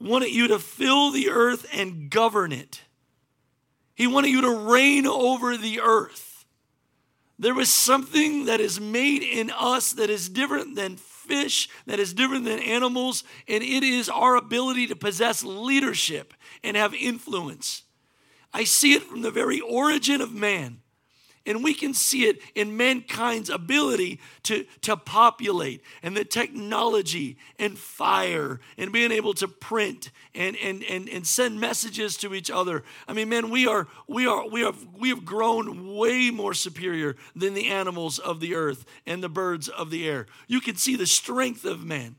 wanted 0.00 0.30
you 0.30 0.48
to 0.48 0.58
fill 0.58 1.12
the 1.12 1.30
earth 1.30 1.66
and 1.72 2.10
govern 2.10 2.50
it, 2.50 2.80
He 3.94 4.08
wanted 4.08 4.30
you 4.30 4.40
to 4.40 4.50
reign 4.50 5.06
over 5.06 5.56
the 5.56 5.80
earth. 5.80 6.44
There 7.38 7.54
was 7.54 7.70
something 7.70 8.46
that 8.46 8.60
is 8.60 8.80
made 8.80 9.22
in 9.22 9.50
us 9.56 9.92
that 9.92 10.10
is 10.10 10.28
different 10.28 10.74
than 10.74 10.96
fish 11.30 11.68
that 11.86 12.00
is 12.00 12.12
different 12.12 12.44
than 12.44 12.58
animals, 12.58 13.22
and 13.46 13.62
it 13.62 13.84
is 13.84 14.08
our 14.08 14.34
ability 14.34 14.88
to 14.88 14.96
possess 14.96 15.44
leadership 15.44 16.34
and 16.64 16.76
have 16.76 16.92
influence. 16.92 17.84
I 18.52 18.64
see 18.64 18.94
it 18.94 19.04
from 19.04 19.22
the 19.22 19.30
very 19.30 19.60
origin 19.60 20.20
of 20.20 20.34
man. 20.34 20.80
And 21.46 21.64
we 21.64 21.72
can 21.72 21.94
see 21.94 22.24
it 22.24 22.40
in 22.54 22.76
mankind's 22.76 23.48
ability 23.48 24.20
to, 24.42 24.66
to 24.82 24.96
populate 24.96 25.82
and 26.02 26.14
the 26.14 26.24
technology 26.24 27.38
and 27.58 27.78
fire 27.78 28.60
and 28.76 28.92
being 28.92 29.10
able 29.10 29.32
to 29.34 29.48
print 29.48 30.10
and, 30.34 30.54
and, 30.56 30.84
and, 30.84 31.08
and 31.08 31.26
send 31.26 31.58
messages 31.58 32.18
to 32.18 32.34
each 32.34 32.50
other. 32.50 32.84
I 33.08 33.14
mean, 33.14 33.30
man, 33.30 33.48
we 33.48 33.66
are 33.66 33.88
we 34.06 34.26
are 34.26 34.46
we 34.48 34.60
have 34.60 34.86
we 34.98 35.08
have 35.08 35.24
grown 35.24 35.96
way 35.96 36.30
more 36.30 36.52
superior 36.52 37.16
than 37.34 37.54
the 37.54 37.68
animals 37.68 38.18
of 38.18 38.40
the 38.40 38.54
earth 38.54 38.84
and 39.06 39.22
the 39.22 39.30
birds 39.30 39.68
of 39.68 39.90
the 39.90 40.06
air. 40.06 40.26
You 40.46 40.60
can 40.60 40.76
see 40.76 40.94
the 40.94 41.06
strength 41.06 41.64
of 41.64 41.82
man. 41.82 42.16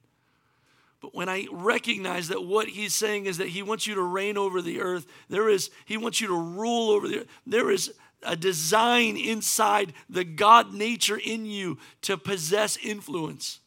But 0.99 1.15
when 1.15 1.29
I 1.29 1.47
recognize 1.51 2.27
that 2.27 2.43
what 2.43 2.67
he's 2.67 2.93
saying 2.93 3.25
is 3.25 3.38
that 3.39 3.47
he 3.47 3.63
wants 3.63 3.88
you 3.88 3.95
to 3.95 4.03
reign 4.03 4.38
over 4.38 4.62
the 4.62 4.81
earth, 4.81 5.07
there 5.29 5.49
is, 5.49 5.71
he 5.86 5.97
wants 5.97 6.21
you 6.21 6.27
to 6.27 6.39
rule 6.39 6.91
over 6.91 7.07
the 7.07 7.21
earth. 7.21 7.27
There 7.47 7.71
is 7.71 7.91
a 8.23 8.36
design 8.36 9.17
inside 9.17 9.93
the 10.10 10.23
God 10.23 10.73
nature 10.73 11.17
in 11.17 11.45
you 11.45 11.77
to 12.01 12.17
possess 12.17 12.77
influence. 12.77 13.60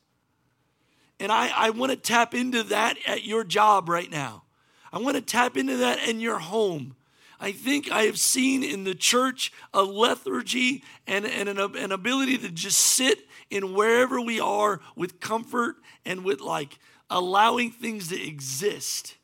And 1.20 1.30
I, 1.30 1.50
I 1.54 1.70
want 1.70 1.90
to 1.90 1.96
tap 1.96 2.34
into 2.34 2.62
that 2.64 2.96
at 3.06 3.24
your 3.24 3.44
job 3.44 3.88
right 3.88 4.10
now. 4.10 4.44
I 4.92 4.98
want 4.98 5.16
to 5.16 5.22
tap 5.22 5.56
into 5.56 5.78
that 5.78 6.08
in 6.08 6.20
your 6.20 6.38
home. 6.38 6.96
I 7.40 7.52
think 7.52 7.90
I 7.90 8.04
have 8.04 8.18
seen 8.18 8.62
in 8.62 8.84
the 8.84 8.94
church 8.94 9.52
a 9.72 9.82
lethargy 9.82 10.82
and, 11.06 11.26
and 11.26 11.48
an, 11.48 11.58
an 11.58 11.92
ability 11.92 12.38
to 12.38 12.50
just 12.50 12.78
sit 12.78 13.18
in 13.50 13.74
wherever 13.74 14.20
we 14.20 14.40
are 14.40 14.80
with 14.96 15.20
comfort 15.20 15.76
and 16.04 16.24
with 16.24 16.40
like 16.40 16.78
allowing 17.10 17.70
things 17.70 18.08
to 18.08 18.20
exist. 18.20 19.16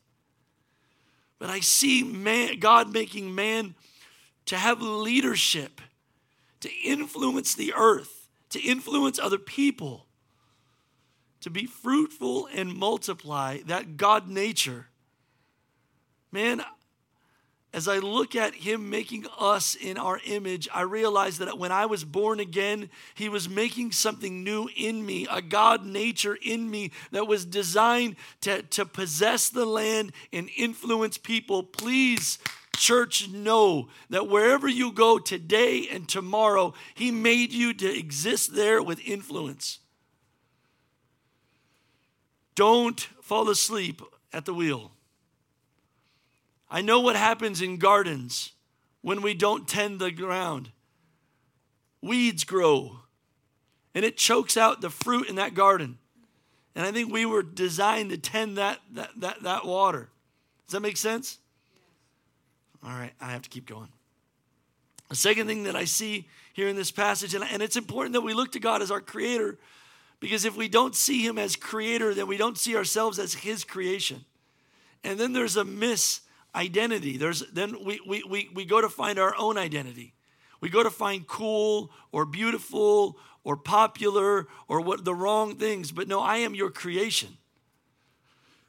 But 1.39 1.49
I 1.49 1.61
see 1.61 2.03
man, 2.03 2.59
God 2.59 2.93
making 2.93 3.33
man 3.33 3.73
to 4.51 4.57
have 4.57 4.81
leadership, 4.81 5.79
to 6.59 6.69
influence 6.83 7.55
the 7.55 7.73
earth, 7.73 8.27
to 8.49 8.59
influence 8.59 9.17
other 9.17 9.37
people, 9.37 10.07
to 11.39 11.49
be 11.49 11.65
fruitful 11.65 12.49
and 12.53 12.75
multiply 12.75 13.59
that 13.67 13.95
God 13.95 14.27
nature. 14.27 14.87
Man, 16.33 16.61
as 17.73 17.87
I 17.87 17.99
look 17.99 18.35
at 18.35 18.53
him 18.53 18.89
making 18.89 19.25
us 19.39 19.75
in 19.75 19.97
our 19.97 20.19
image, 20.25 20.67
I 20.73 20.81
realize 20.81 21.37
that 21.37 21.57
when 21.57 21.71
I 21.71 21.85
was 21.85 22.03
born 22.03 22.41
again, 22.41 22.89
he 23.15 23.29
was 23.29 23.47
making 23.47 23.93
something 23.93 24.43
new 24.43 24.67
in 24.75 25.05
me, 25.05 25.27
a 25.31 25.41
God 25.41 25.85
nature 25.85 26.37
in 26.41 26.69
me 26.69 26.91
that 27.11 27.25
was 27.25 27.45
designed 27.45 28.17
to, 28.41 28.63
to 28.63 28.85
possess 28.85 29.47
the 29.47 29.65
land 29.65 30.11
and 30.33 30.49
influence 30.57 31.17
people. 31.17 31.63
Please, 31.63 32.37
church, 32.81 33.29
know 33.29 33.87
that 34.09 34.27
wherever 34.27 34.67
you 34.67 34.91
go 34.91 35.19
today 35.19 35.87
and 35.89 36.09
tomorrow, 36.09 36.73
he 36.95 37.11
made 37.11 37.53
you 37.53 37.73
to 37.75 37.97
exist 37.97 38.55
there 38.55 38.81
with 38.81 38.99
influence. 39.07 39.79
Don't 42.55 42.99
fall 43.21 43.49
asleep 43.49 44.01
at 44.33 44.45
the 44.45 44.53
wheel. 44.53 44.91
I 46.69 46.81
know 46.81 46.99
what 46.99 47.15
happens 47.15 47.61
in 47.61 47.77
gardens 47.77 48.51
when 49.01 49.21
we 49.21 49.35
don't 49.35 49.67
tend 49.67 49.99
the 49.99 50.11
ground. 50.11 50.71
Weeds 52.01 52.43
grow, 52.43 53.01
and 53.93 54.03
it 54.03 54.17
chokes 54.17 54.57
out 54.57 54.81
the 54.81 54.89
fruit 54.89 55.29
in 55.29 55.35
that 55.35 55.53
garden. 55.53 55.99
And 56.73 56.85
I 56.85 56.91
think 56.91 57.11
we 57.11 57.27
were 57.27 57.43
designed 57.43 58.09
to 58.09 58.17
tend 58.17 58.57
that, 58.57 58.79
that, 58.93 59.11
that, 59.17 59.43
that 59.43 59.65
water. 59.65 60.09
Does 60.65 60.73
that 60.73 60.79
make 60.79 60.97
sense? 60.97 61.37
All 62.83 62.91
right, 62.91 63.13
I 63.21 63.31
have 63.31 63.43
to 63.43 63.49
keep 63.49 63.67
going. 63.67 63.89
The 65.09 65.15
second 65.15 65.47
thing 65.47 65.63
that 65.63 65.75
I 65.75 65.85
see 65.85 66.27
here 66.53 66.67
in 66.67 66.75
this 66.75 66.89
passage, 66.89 67.35
and, 67.35 67.43
and 67.43 67.61
it's 67.61 67.75
important 67.75 68.13
that 68.13 68.21
we 68.21 68.33
look 68.33 68.53
to 68.53 68.59
God 68.59 68.81
as 68.81 68.91
our 68.91 69.01
creator, 69.01 69.57
because 70.19 70.45
if 70.45 70.55
we 70.55 70.69
don't 70.69 70.95
see 70.95 71.25
him 71.25 71.37
as 71.37 71.55
creator, 71.55 72.13
then 72.13 72.27
we 72.27 72.37
don't 72.37 72.57
see 72.57 72.75
ourselves 72.75 73.19
as 73.19 73.33
his 73.33 73.63
creation. 73.63 74.23
And 75.03 75.19
then 75.19 75.33
there's 75.33 75.57
a 75.57 75.65
miss 75.65 76.21
identity. 76.55 77.17
There's 77.17 77.43
then 77.51 77.83
we, 77.83 77.99
we, 78.07 78.23
we, 78.23 78.49
we 78.53 78.65
go 78.65 78.81
to 78.81 78.89
find 78.89 79.19
our 79.19 79.35
own 79.37 79.57
identity. 79.57 80.13
We 80.59 80.69
go 80.69 80.83
to 80.83 80.91
find 80.91 81.27
cool 81.27 81.91
or 82.11 82.25
beautiful 82.25 83.17
or 83.43 83.57
popular 83.57 84.47
or 84.67 84.79
what 84.81 85.03
the 85.03 85.15
wrong 85.15 85.57
things. 85.57 85.91
But 85.91 86.07
no, 86.07 86.19
I 86.19 86.37
am 86.37 86.53
your 86.53 86.69
creation. 86.69 87.37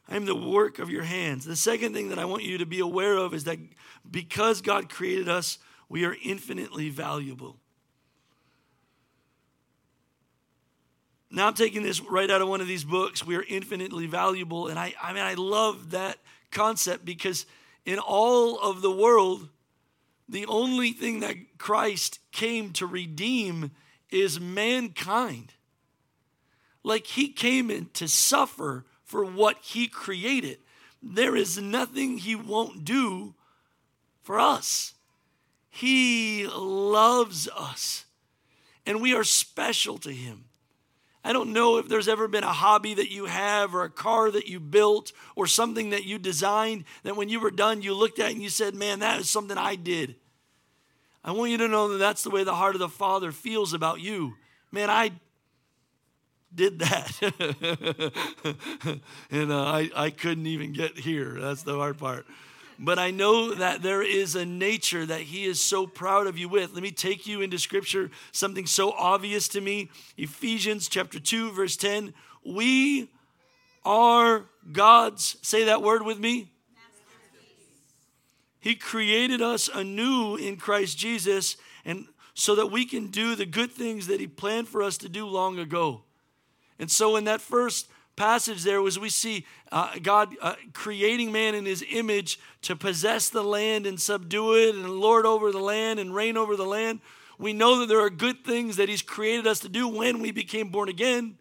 I 0.09 0.17
am 0.17 0.25
the 0.25 0.35
work 0.35 0.79
of 0.79 0.91
your 0.91 1.05
hands. 1.05 1.45
The 1.45 1.57
second 1.57 1.95
thing 1.95 2.09
that 2.09 2.19
I 2.19 2.25
want 2.25 2.43
you 2.43 2.59
to 2.59 2.67
be 2.67 2.81
aware 2.81 3.17
of 3.17 3.35
is 3.35 3.45
that 3.45 3.59
because 4.11 4.61
God 4.61 4.89
created 4.89 5.29
us, 5.29 5.59
we 5.89 6.05
are 6.05 6.17
infinitely 6.23 6.89
valuable. 6.91 7.57
Now 11.31 11.47
I'm 11.47 11.55
taking 11.55 11.83
this 11.83 12.01
right 12.01 12.31
out 12.31 12.43
of 12.43 12.49
one 12.49 12.61
of 12.61 12.67
these 12.67 12.85
books. 12.85 13.25
We 13.25 13.37
are 13.37 13.45
infinitely 13.49 14.07
valuable. 14.07 14.69
And 14.69 14.79
I, 14.79 14.95
I 15.03 15.13
mean, 15.15 15.23
I 15.23 15.35
love 15.35 15.93
that 15.93 16.19
concept 16.51 17.07
because 17.07 17.47
in 17.87 17.99
all 17.99 18.59
of 18.59 18.83
the 18.83 18.91
world, 18.91 19.49
the 20.29 20.47
only 20.47 20.93
thing 20.93 21.21
that 21.21 21.37
Christ 21.59 22.19
came 22.33 22.73
to 22.73 22.87
redeem 22.87 23.71
is 24.11 24.39
mankind. 24.41 25.55
Like 26.83 27.07
he 27.07 27.29
came 27.29 27.71
in 27.71 27.87
to 27.95 28.09
suffer 28.09 28.85
for 29.13 29.27
what 29.27 29.59
he 29.61 29.89
created. 29.89 30.57
There 31.03 31.37
is 31.37 31.59
nothing 31.59 32.17
he 32.17 32.35
won't 32.35 32.83
do 32.83 33.35
for 34.23 34.41
us. 34.41 34.95
He 35.69 36.47
loves 36.47 37.47
us, 37.55 38.07
and 38.87 39.03
we 39.03 39.15
are 39.15 39.23
special 39.23 39.99
to 39.99 40.11
him. 40.11 40.47
I 41.23 41.35
don't 41.35 41.53
know 41.53 41.77
if 41.77 41.89
there's 41.89 42.09
ever 42.09 42.27
been 42.27 42.43
a 42.43 42.55
hobby 42.55 42.95
that 42.95 43.11
you 43.11 43.27
have 43.27 43.75
or 43.75 43.85
a 43.85 43.91
car 43.91 44.31
that 44.31 44.49
you 44.49 44.59
built 44.59 45.13
or 45.37 45.47
something 45.47 45.91
that 45.91 46.05
you 46.05 46.19
designed 46.19 46.85
that 47.03 47.15
when 47.15 47.29
you 47.29 47.39
were 47.39 47.51
done, 47.51 47.83
you 47.83 47.93
looked 47.93 48.19
at 48.19 48.31
and 48.31 48.43
you 48.43 48.49
said, 48.49 48.75
Man, 48.75 49.01
that 49.01 49.21
is 49.21 49.29
something 49.29 49.59
I 49.59 49.75
did. 49.75 50.17
I 51.23 51.33
want 51.33 51.51
you 51.51 51.59
to 51.59 51.69
know 51.69 51.89
that 51.89 51.99
that's 51.99 52.23
the 52.23 52.31
way 52.31 52.45
the 52.45 52.55
heart 52.55 52.77
of 52.77 52.81
the 52.81 52.89
Father 52.89 53.31
feels 53.31 53.75
about 53.75 54.01
you. 54.01 54.37
Man, 54.73 54.89
I 54.89 55.13
did 56.55 56.79
that. 56.81 57.21
and 59.31 59.53
uh, 59.53 59.65
I, 59.65 59.91
I 59.95 60.11
couldn't 60.11 60.47
even 60.47 60.73
get 60.73 60.99
here. 60.99 61.39
That's 61.41 61.63
the 61.63 61.77
hard 61.77 61.99
part 61.99 62.27
but 62.83 62.99
I 62.99 63.13
know 63.13 63.55
that 63.55 63.83
there 63.83 64.03
is 64.03 64.35
a 64.35 64.45
nature 64.45 65.07
that 65.07 65.21
He 65.21 65.45
is 65.45 65.61
so 65.61 65.87
proud 65.87 66.27
of 66.27 66.37
you 66.37 66.49
with. 66.49 66.75
Let 66.75 66.83
me 66.83 66.91
take 66.91 67.29
you 67.29 67.41
into 67.41 67.57
Scripture, 67.57 68.11
something 68.33 68.67
so 68.67 68.91
obvious 68.93 69.47
to 69.49 69.61
me. 69.61 69.89
Ephesians 70.17 70.89
chapter 70.89 71.21
2, 71.21 71.53
verse 71.53 71.77
10. 71.77 72.13
We 72.45 73.09
are 73.85 74.47
God's, 74.73 75.37
say 75.43 75.65
that 75.65 75.81
word 75.81 76.03
with 76.03 76.19
me. 76.19 76.51
He 78.59 78.75
created 78.75 79.41
us 79.41 79.69
anew 79.73 80.37
in 80.37 80.57
Christ 80.57 80.99
Jesus, 80.99 81.57
and 81.85 82.07
so 82.35 82.57
that 82.57 82.69
we 82.69 82.85
can 82.85 83.09
do 83.09 83.37
the 83.37 83.47
good 83.47 83.71
things 83.71 84.09
that 84.09 84.19
He 84.19 84.27
planned 84.27 84.69
for 84.69 84.83
us 84.83 84.99
to 84.99 85.09
do 85.09 85.27
long 85.27 85.59
ago. 85.59 86.03
And 86.83 86.91
so, 86.91 87.15
in 87.15 87.27
that 87.27 87.41
first 87.41 87.87
passage 88.17 88.65
there 88.65 88.83
was 88.83 88.99
we 88.99 89.09
see 89.09 89.47
uh, 89.71 89.93
God 90.03 90.35
uh, 90.43 90.57
creating 90.73 91.31
man 91.31 91.55
in 91.55 91.65
his 91.65 91.85
image 91.89 92.41
to 92.63 92.75
possess 92.75 93.29
the 93.29 93.45
land 93.45 93.87
and 93.87 94.01
subdue 94.01 94.55
it 94.55 94.75
and 94.75 94.91
lord 94.91 95.25
over 95.25 95.53
the 95.53 95.61
land 95.61 96.01
and 96.01 96.13
reign 96.13 96.37
over 96.37 96.57
the 96.57 96.67
land. 96.67 96.99
We 97.39 97.53
know 97.53 97.79
that 97.79 97.87
there 97.87 98.01
are 98.01 98.11
good 98.11 98.45
things 98.45 98.75
that 98.77 98.89
he's 98.89 99.01
created 99.01 99.47
us 99.47 99.61
to 99.61 99.69
do 99.69 99.87
when 99.87 100.21
we 100.21 100.33
became 100.33 100.71
born 100.71 100.89
again. 100.89 101.39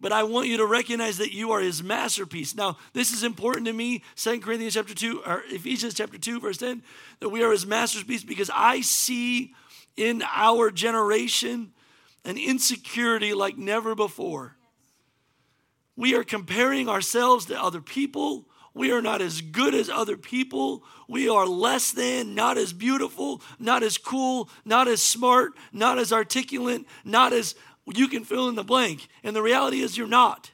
But 0.00 0.12
I 0.12 0.22
want 0.22 0.48
you 0.48 0.56
to 0.56 0.66
recognize 0.66 1.18
that 1.18 1.34
you 1.34 1.52
are 1.52 1.60
his 1.60 1.82
masterpiece. 1.82 2.54
Now, 2.54 2.78
this 2.94 3.12
is 3.12 3.22
important 3.22 3.66
to 3.66 3.74
me, 3.74 4.02
2 4.16 4.40
Corinthians 4.40 4.72
chapter 4.72 4.94
2, 4.94 5.24
or 5.26 5.42
Ephesians 5.48 5.92
chapter 5.92 6.16
2, 6.16 6.40
verse 6.40 6.56
10, 6.56 6.82
that 7.20 7.28
we 7.28 7.42
are 7.42 7.52
his 7.52 7.66
masterpiece 7.66 8.24
because 8.24 8.50
I 8.54 8.80
see 8.80 9.52
in 9.98 10.22
our 10.22 10.70
generation 10.70 11.74
an 12.24 12.38
insecurity 12.38 13.34
like 13.34 13.58
never 13.58 13.94
before 13.94 14.56
we 16.00 16.14
are 16.14 16.24
comparing 16.24 16.88
ourselves 16.88 17.44
to 17.44 17.62
other 17.62 17.82
people. 17.82 18.48
We 18.72 18.90
are 18.90 19.02
not 19.02 19.20
as 19.20 19.42
good 19.42 19.74
as 19.74 19.90
other 19.90 20.16
people. 20.16 20.82
We 21.06 21.28
are 21.28 21.46
less 21.46 21.90
than, 21.90 22.34
not 22.34 22.56
as 22.56 22.72
beautiful, 22.72 23.42
not 23.58 23.82
as 23.82 23.98
cool, 23.98 24.48
not 24.64 24.88
as 24.88 25.02
smart, 25.02 25.52
not 25.74 25.98
as 25.98 26.10
articulate, 26.10 26.86
not 27.04 27.34
as 27.34 27.54
you 27.84 28.08
can 28.08 28.24
fill 28.24 28.48
in 28.48 28.54
the 28.54 28.64
blank. 28.64 29.08
And 29.22 29.36
the 29.36 29.42
reality 29.42 29.82
is, 29.82 29.98
you're 29.98 30.06
not. 30.06 30.52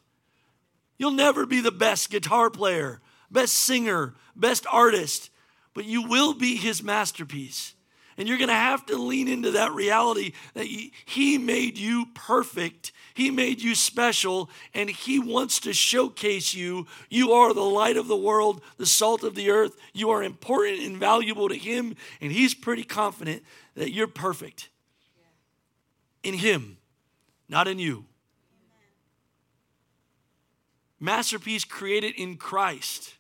You'll 0.99 1.13
never 1.13 1.47
be 1.47 1.61
the 1.61 1.71
best 1.71 2.11
guitar 2.11 2.51
player, 2.51 3.01
best 3.31 3.53
singer, 3.53 4.15
best 4.35 4.67
artist, 4.69 5.31
but 5.75 5.85
you 5.85 6.09
will 6.09 6.35
be 6.35 6.57
his 6.57 6.83
masterpiece. 6.83 7.77
And 8.19 8.27
you're 8.27 8.39
going 8.39 8.49
to 8.49 8.55
have 8.55 8.85
to 8.87 8.97
lean 8.97 9.29
into 9.29 9.53
that 9.53 9.75
reality 9.75 10.33
that 10.55 10.67
he 10.67 11.39
made 11.39 11.79
you 11.79 12.07
perfect 12.15 12.91
he 13.17 13.31
made 13.31 13.63
you 13.63 13.75
special 13.75 14.51
and 14.75 14.91
He 14.91 15.19
wants 15.19 15.61
to 15.61 15.73
showcase 15.73 16.53
you. 16.53 16.87
You 17.09 17.33
are 17.33 17.55
the 17.55 17.63
light 17.63 17.97
of 17.97 18.09
the 18.09 18.17
world, 18.17 18.61
the 18.77 18.85
salt 18.85 19.25
of 19.25 19.35
the 19.35 19.51
earth. 19.51 19.75
You 19.95 20.11
are 20.11 20.23
important 20.23 20.81
and 20.81 20.99
valuable 20.99 21.49
to 21.49 21.57
Him, 21.57 21.97
and 22.21 22.31
He's 22.31 22.53
pretty 22.53 22.85
confident 22.85 23.43
that 23.75 23.91
you're 23.91 24.07
perfect. 24.07 24.69
in 26.23 26.35
Him, 26.35 26.77
not 27.49 27.67
in 27.67 27.79
you. 27.79 28.05
Masterpiece 31.01 31.65
created 31.65 32.17
in 32.17 32.37
Christ. 32.37 33.15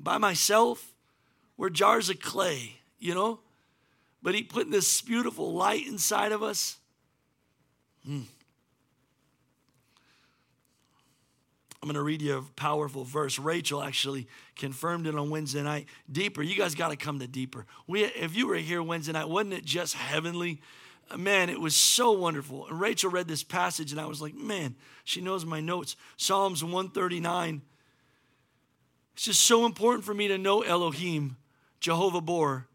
By 0.00 0.18
myself, 0.18 0.92
we're 1.56 1.70
jars 1.70 2.10
of 2.10 2.18
clay, 2.18 2.80
you 2.98 3.14
know? 3.14 3.38
But 4.24 4.34
He 4.34 4.42
put 4.42 4.72
this 4.72 5.00
beautiful 5.02 5.54
light 5.54 5.86
inside 5.86 6.32
of 6.32 6.42
us. 6.42 6.78
Hmm. 8.04 8.22
I'm 11.86 11.92
going 11.92 12.00
to 12.00 12.02
read 12.02 12.20
you 12.20 12.36
a 12.36 12.42
powerful 12.42 13.04
verse. 13.04 13.38
Rachel 13.38 13.80
actually 13.80 14.26
confirmed 14.56 15.06
it 15.06 15.14
on 15.14 15.30
Wednesday 15.30 15.62
night. 15.62 15.86
Deeper, 16.10 16.42
you 16.42 16.56
guys 16.56 16.74
got 16.74 16.88
to 16.88 16.96
come 16.96 17.20
to 17.20 17.28
deeper. 17.28 17.64
We, 17.86 18.02
if 18.02 18.36
you 18.36 18.48
were 18.48 18.56
here 18.56 18.82
Wednesday 18.82 19.12
night, 19.12 19.28
wasn't 19.28 19.54
it 19.54 19.64
just 19.64 19.94
heavenly? 19.94 20.60
Uh, 21.08 21.16
man, 21.16 21.48
it 21.48 21.60
was 21.60 21.76
so 21.76 22.10
wonderful. 22.10 22.66
And 22.66 22.80
Rachel 22.80 23.08
read 23.08 23.28
this 23.28 23.44
passage, 23.44 23.92
and 23.92 24.00
I 24.00 24.06
was 24.06 24.20
like, 24.20 24.34
man, 24.34 24.74
she 25.04 25.20
knows 25.20 25.46
my 25.46 25.60
notes. 25.60 25.94
Psalms 26.16 26.64
139. 26.64 27.62
It's 29.14 29.24
just 29.26 29.42
so 29.42 29.64
important 29.64 30.04
for 30.04 30.12
me 30.12 30.26
to 30.26 30.38
know 30.38 30.62
Elohim, 30.62 31.36
Jehovah 31.78 32.20
Bor, 32.20 32.66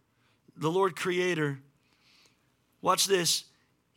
the 0.56 0.72
Lord 0.72 0.96
Creator. 0.96 1.60
Watch 2.82 3.08
this. 3.08 3.44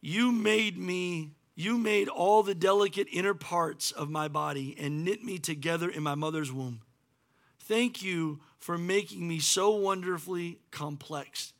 You 0.00 0.32
made 0.32 0.76
me 0.76 1.36
you 1.54 1.78
made 1.78 2.08
all 2.08 2.42
the 2.42 2.54
delicate 2.54 3.06
inner 3.12 3.34
parts 3.34 3.92
of 3.92 4.10
my 4.10 4.28
body 4.28 4.76
and 4.78 5.04
knit 5.04 5.22
me 5.22 5.38
together 5.38 5.88
in 5.88 6.02
my 6.02 6.14
mother's 6.14 6.52
womb. 6.52 6.80
Thank 7.60 8.02
you 8.02 8.40
for 8.58 8.76
making 8.76 9.26
me 9.26 9.38
so 9.38 9.70
wonderfully 9.70 10.58
complex. 10.70 11.52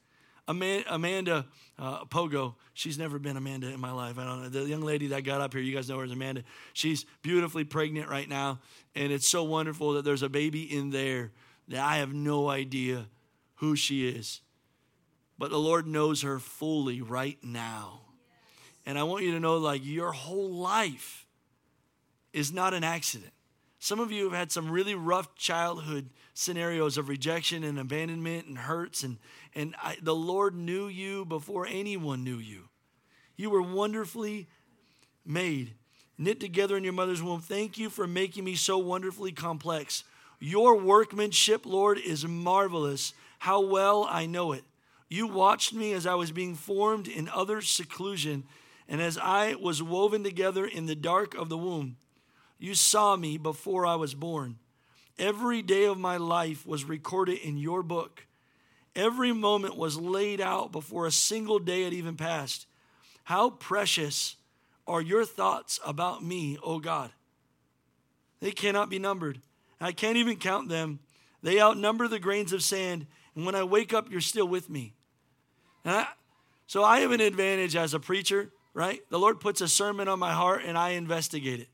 Amanda 0.47 1.47
uh, 1.79 2.05
Pogo, 2.05 2.55
she's 2.75 2.99
never 2.99 3.19
been 3.19 3.37
Amanda 3.37 3.69
in 3.69 3.81
my 3.81 3.93
life. 3.93 4.19
I 4.19 4.25
don't 4.25 4.43
know. 4.43 4.49
The 4.49 4.69
young 4.69 4.83
lady 4.83 5.09
that 5.09 5.25
got 5.25 5.41
up 5.41 5.55
here, 5.55 5.63
you 5.63 5.75
guys 5.75 5.89
know 5.89 5.99
her 5.99 6.05
as 6.05 6.11
Amanda. 6.11 6.43
She's 6.75 7.07
beautifully 7.23 7.65
pregnant 7.65 8.11
right 8.11 8.29
now, 8.29 8.61
and 8.95 9.13
it's 9.13 9.27
so 9.27 9.43
wonderful 9.45 9.95
that 9.95 10.05
there's 10.05 10.23
a 10.23 10.29
baby 10.29 10.63
in 10.63 10.91
there 10.91 11.33
that 11.69 11.81
I 11.81 11.97
have 11.99 12.13
no 12.13 12.49
idea 12.51 13.07
who 13.57 13.75
she 13.77 14.07
is. 14.07 14.43
But 15.39 15.51
the 15.51 15.59
Lord 15.59 15.87
knows 15.87 16.23
her 16.23 16.39
fully 16.39 17.01
right 17.01 17.39
now. 17.43 18.04
And 18.87 18.99
I 18.99 19.03
want 19.03 19.25
you 19.25 19.33
to 19.33 19.41
know 19.41 19.57
like 19.57 19.85
your 19.85 20.13
whole 20.13 20.51
life 20.51 21.27
is 22.33 22.53
not 22.53 22.75
an 22.75 22.85
accident. 22.85 23.33
Some 23.79 24.01
of 24.01 24.11
you 24.11 24.25
have 24.25 24.33
had 24.33 24.53
some 24.53 24.71
really 24.71 24.95
rough 24.95 25.35
childhood 25.37 26.11
scenarios 26.33 26.99
of 26.99 27.09
rejection 27.09 27.63
and 27.65 27.79
abandonment 27.79 28.47
and 28.47 28.59
hurts, 28.59 29.03
and, 29.03 29.19
and 29.55 29.75
I, 29.81 29.97
the 30.03 30.15
Lord 30.15 30.55
knew 30.55 30.89
you 30.89 31.25
before 31.25 31.67
anyone 31.67 32.25
knew 32.25 32.39
you. 32.39 32.69
You 33.37 33.51
were 33.51 33.63
wonderfully 33.63 34.49
made, 35.25 35.75
knit 36.19 36.41
together 36.41 36.77
in 36.77 36.85
your 36.85 36.93
mother's 36.93 37.23
womb. 37.23 37.41
Thank 37.41 37.79
you 37.79 37.91
for 37.91 38.07
making 38.07 38.45
me 38.45 38.55
so 38.55 38.79
wonderfully 38.79 39.33
complex. 39.33 40.03
Your 40.41 40.77
workmanship, 40.77 41.67
Lord, 41.67 41.99
is 41.99 42.27
marvelous. 42.27 43.13
How 43.39 43.61
well 43.61 44.07
I 44.09 44.27
know 44.27 44.53
it. 44.53 44.65
You 45.09 45.27
watched 45.27 45.75
me 45.75 45.93
as 45.93 46.07
I 46.07 46.15
was 46.15 46.33
being 46.33 46.55
formed 46.55 47.07
in 47.07 47.29
utter 47.33 47.61
seclusion 47.61 48.45
and 48.89 49.01
as 49.01 49.17
I 49.19 49.55
was 49.55 49.83
woven 49.83 50.23
together 50.25 50.67
in 50.67 50.87
the 50.87 50.95
dark 50.95 51.35
of 51.35 51.49
the 51.49 51.59
womb, 51.59 51.97
you 52.59 52.75
saw 52.75 53.17
me 53.17 53.39
before 53.39 53.87
I 53.87 53.97
was 53.97 54.15
born. 54.15 54.59
Every 55.19 55.63
day 55.63 55.85
of 55.85 55.99
my 55.99 56.17
life 56.17 56.67
was 56.67 56.85
recorded 56.85 57.39
in 57.39 57.57
your 57.57 57.83
book. 57.83 58.27
Every 58.97 59.33
moment 59.33 59.77
was 59.77 59.99
laid 59.99 60.41
out 60.41 60.73
before 60.73 61.07
a 61.07 61.13
single 61.13 61.59
day 61.59 61.85
had 61.85 61.93
even 61.93 62.17
passed. 62.17 62.67
How 63.25 63.51
precious 63.51 64.37
are 64.87 65.01
your 65.01 65.25
thoughts 65.25 65.81
about 65.85 66.23
me, 66.23 66.59
O 66.63 66.79
God? 66.79 67.11
They 68.41 68.51
cannot 68.51 68.91
be 68.91 68.99
numbered. 68.99 69.41
I 69.81 69.93
can't 69.93 70.17
even 70.17 70.37
count 70.37 70.69
them. 70.69 71.01
They 71.43 71.61
outnumber 71.61 72.09
the 72.09 72.19
grains 72.19 72.53
of 72.53 72.63
sand. 72.63 73.07
And 73.35 73.47
when 73.47 73.55
I 73.55 73.65
wake 73.65 73.93
up, 73.93 74.11
you're 74.11 74.21
still 74.21 74.47
with 74.47 74.69
me. 74.69 74.95
I, 75.85 76.09
so 76.67 76.83
I 76.83 77.01
have 77.01 77.13
an 77.13 77.21
advantage 77.21 77.77
as 77.77 77.95
a 77.95 78.01
preacher 78.01 78.51
right? 78.75 79.01
The 79.09 79.19
Lord 79.19 79.41
puts 79.41 79.61
a 79.61 79.69
sermon 79.69 80.09
on 80.09 80.19
my 80.19 80.33
heart 80.33 80.63
and 80.67 80.77
I 80.77 80.91
investigate 80.91 81.61
it 81.61 81.69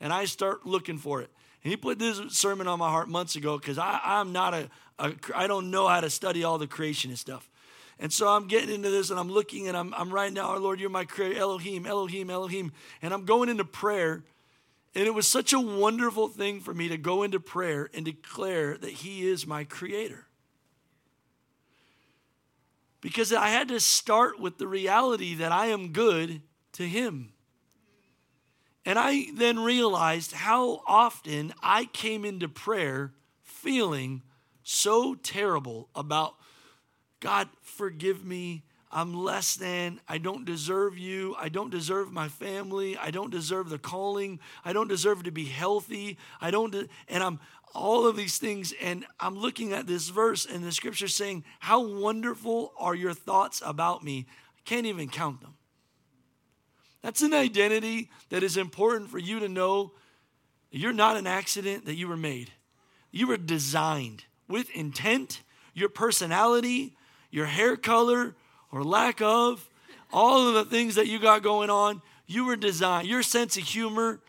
and 0.00 0.12
I 0.12 0.24
start 0.24 0.66
looking 0.66 0.98
for 0.98 1.22
it. 1.22 1.30
And 1.62 1.70
He 1.70 1.76
put 1.76 1.98
this 1.98 2.20
sermon 2.30 2.66
on 2.66 2.78
my 2.78 2.90
heart 2.90 3.08
months 3.08 3.36
ago 3.36 3.56
because 3.56 3.78
I'm 3.78 4.32
not 4.32 4.52
a, 4.52 4.70
a, 4.98 5.14
I 5.34 5.46
don't 5.46 5.70
know 5.70 5.86
how 5.88 6.00
to 6.00 6.10
study 6.10 6.44
all 6.44 6.58
the 6.58 6.66
creationist 6.66 7.18
stuff. 7.18 7.48
And 7.98 8.12
so 8.12 8.28
I'm 8.28 8.48
getting 8.48 8.74
into 8.74 8.90
this 8.90 9.10
and 9.10 9.20
I'm 9.20 9.30
looking 9.30 9.68
and 9.68 9.76
I'm, 9.76 9.92
I'm 9.94 10.10
writing 10.10 10.34
down, 10.34 10.46
our 10.46 10.58
Lord, 10.58 10.80
you're 10.80 10.90
my 10.90 11.04
creator, 11.04 11.38
Elohim, 11.38 11.86
Elohim, 11.86 12.30
Elohim. 12.30 12.72
And 13.02 13.12
I'm 13.12 13.26
going 13.26 13.50
into 13.50 13.64
prayer. 13.64 14.24
And 14.94 15.06
it 15.06 15.14
was 15.14 15.28
such 15.28 15.52
a 15.52 15.60
wonderful 15.60 16.28
thing 16.28 16.60
for 16.60 16.72
me 16.74 16.88
to 16.88 16.96
go 16.96 17.22
into 17.22 17.38
prayer 17.38 17.90
and 17.94 18.04
declare 18.04 18.76
that 18.78 18.90
He 18.90 19.28
is 19.28 19.46
my 19.46 19.64
creator 19.64 20.26
because 23.00 23.32
I 23.32 23.48
had 23.48 23.68
to 23.68 23.80
start 23.80 24.38
with 24.38 24.58
the 24.58 24.66
reality 24.66 25.34
that 25.34 25.52
I 25.52 25.66
am 25.66 25.92
good 25.92 26.42
to 26.72 26.88
Him. 26.88 27.32
And 28.84 28.98
I 28.98 29.26
then 29.34 29.60
realized 29.60 30.32
how 30.32 30.82
often 30.86 31.52
I 31.62 31.84
came 31.86 32.24
into 32.24 32.48
prayer 32.48 33.12
feeling 33.42 34.22
so 34.62 35.14
terrible 35.14 35.88
about 35.94 36.34
God, 37.20 37.48
forgive 37.60 38.24
me. 38.24 38.64
I'm 38.92 39.14
less 39.14 39.54
than. 39.54 40.00
I 40.08 40.18
don't 40.18 40.44
deserve 40.44 40.98
you. 40.98 41.36
I 41.38 41.48
don't 41.48 41.70
deserve 41.70 42.12
my 42.12 42.28
family. 42.28 42.96
I 42.96 43.10
don't 43.10 43.30
deserve 43.30 43.68
the 43.68 43.78
calling. 43.78 44.40
I 44.64 44.72
don't 44.72 44.88
deserve 44.88 45.22
to 45.24 45.30
be 45.30 45.44
healthy. 45.44 46.18
I 46.40 46.50
don't, 46.50 46.72
de- 46.72 46.88
and 47.08 47.22
I'm, 47.22 47.38
all 47.72 48.06
of 48.06 48.16
these 48.16 48.38
things. 48.38 48.74
And 48.82 49.06
I'm 49.20 49.38
looking 49.38 49.72
at 49.72 49.86
this 49.86 50.08
verse 50.08 50.44
and 50.44 50.64
the 50.64 50.72
scripture 50.72 51.06
saying, 51.06 51.44
How 51.60 51.80
wonderful 51.80 52.72
are 52.78 52.94
your 52.94 53.14
thoughts 53.14 53.62
about 53.64 54.02
me? 54.02 54.26
I 54.56 54.60
can't 54.64 54.86
even 54.86 55.08
count 55.08 55.40
them. 55.40 55.54
That's 57.02 57.22
an 57.22 57.32
identity 57.32 58.10
that 58.28 58.42
is 58.42 58.56
important 58.56 59.10
for 59.10 59.18
you 59.18 59.40
to 59.40 59.48
know 59.48 59.92
you're 60.70 60.92
not 60.92 61.16
an 61.16 61.26
accident, 61.26 61.86
that 61.86 61.94
you 61.94 62.08
were 62.08 62.16
made. 62.16 62.52
You 63.10 63.28
were 63.28 63.36
designed 63.36 64.24
with 64.48 64.70
intent, 64.70 65.42
your 65.74 65.88
personality, 65.88 66.94
your 67.30 67.46
hair 67.46 67.76
color 67.76 68.34
or 68.72 68.84
lack 68.84 69.20
of, 69.20 69.68
all 70.12 70.48
of 70.48 70.54
the 70.54 70.64
things 70.64 70.94
that 70.96 71.06
you 71.06 71.18
got 71.18 71.42
going 71.42 71.70
on. 71.70 72.02
You 72.26 72.44
were 72.44 72.56
designed, 72.56 73.08
your 73.08 73.22
sense 73.22 73.56
of 73.56 73.64
humor, 73.64 74.20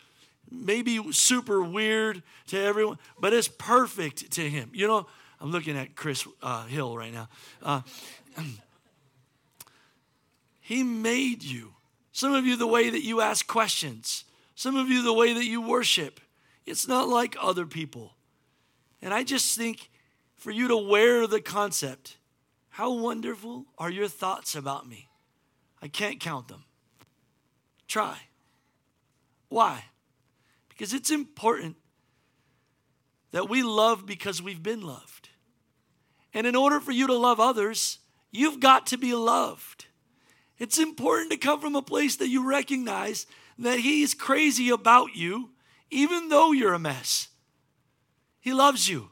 maybe 0.49 0.99
super 1.11 1.61
weird 1.61 2.23
to 2.47 2.59
everyone, 2.59 2.97
but 3.19 3.33
it's 3.33 3.47
perfect 3.47 4.31
to 4.31 4.49
him. 4.49 4.71
You 4.73 4.87
know, 4.87 5.07
I'm 5.39 5.51
looking 5.51 5.77
at 5.77 5.95
Chris 5.95 6.27
uh, 6.41 6.65
Hill 6.65 6.97
right 6.97 7.13
now. 7.13 7.29
Uh, 7.61 7.81
he 10.59 10.83
made 10.83 11.43
you. 11.43 11.73
Some 12.11 12.33
of 12.33 12.45
you, 12.45 12.57
the 12.57 12.67
way 12.67 12.89
that 12.89 13.03
you 13.03 13.21
ask 13.21 13.47
questions, 13.47 14.25
some 14.55 14.75
of 14.75 14.89
you, 14.89 15.01
the 15.01 15.13
way 15.13 15.33
that 15.33 15.45
you 15.45 15.61
worship. 15.61 16.19
It's 16.65 16.87
not 16.87 17.07
like 17.07 17.35
other 17.41 17.65
people. 17.65 18.13
And 19.01 19.13
I 19.13 19.23
just 19.23 19.57
think 19.57 19.89
for 20.35 20.51
you 20.51 20.67
to 20.67 20.77
wear 20.77 21.25
the 21.25 21.41
concept 21.41 22.17
how 22.71 22.93
wonderful 22.93 23.65
are 23.77 23.89
your 23.89 24.07
thoughts 24.07 24.55
about 24.55 24.87
me? 24.87 25.09
I 25.81 25.87
can't 25.87 26.19
count 26.19 26.47
them. 26.47 26.63
Try. 27.87 28.17
Why? 29.49 29.85
Because 30.69 30.93
it's 30.93 31.11
important 31.11 31.75
that 33.31 33.49
we 33.49 33.61
love 33.61 34.05
because 34.05 34.41
we've 34.41 34.63
been 34.63 34.81
loved. 34.81 35.29
And 36.33 36.47
in 36.47 36.55
order 36.55 36.79
for 36.79 36.91
you 36.91 37.07
to 37.07 37.13
love 37.13 37.39
others, 37.41 37.99
you've 38.31 38.61
got 38.61 38.87
to 38.87 38.97
be 38.97 39.13
loved. 39.13 39.87
It's 40.57 40.79
important 40.79 41.31
to 41.31 41.37
come 41.37 41.59
from 41.59 41.75
a 41.75 41.81
place 41.81 42.15
that 42.17 42.29
you 42.29 42.47
recognize 42.47 43.25
that 43.59 43.79
He's 43.79 44.13
crazy 44.13 44.69
about 44.69 45.15
you, 45.15 45.49
even 45.89 46.29
though 46.29 46.53
you're 46.53 46.73
a 46.73 46.79
mess. 46.79 47.27
He 48.39 48.53
loves 48.53 48.87
you. 48.87 49.09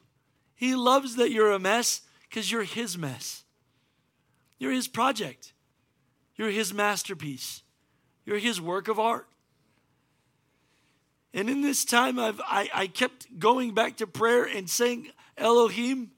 He 0.56 0.76
loves 0.76 1.17
that 1.17 1.32
you're 1.32 1.52
a 1.52 1.60
mess 1.60 2.02
because 2.22 2.52
you're 2.52 2.63
His 2.63 2.98
mess. 2.98 3.43
You're 4.60 4.74
His 4.74 4.88
project, 4.88 5.54
you're 6.36 6.52
His 6.52 6.74
masterpiece, 6.74 7.63
you're 8.26 8.38
His 8.38 8.62
work 8.62 8.88
of 8.88 9.00
art. 9.00 9.28
And 11.34 11.50
in 11.50 11.62
this 11.62 11.86
time, 11.86 12.19
I've, 12.19 12.41
I, 12.41 12.69
I 12.74 12.88
kept 12.88 13.39
going 13.39 13.74
back 13.74 13.98
to 13.98 14.08
prayer 14.08 14.45
and 14.45 14.69
saying, 14.69 15.12
Elohim, 15.38 16.12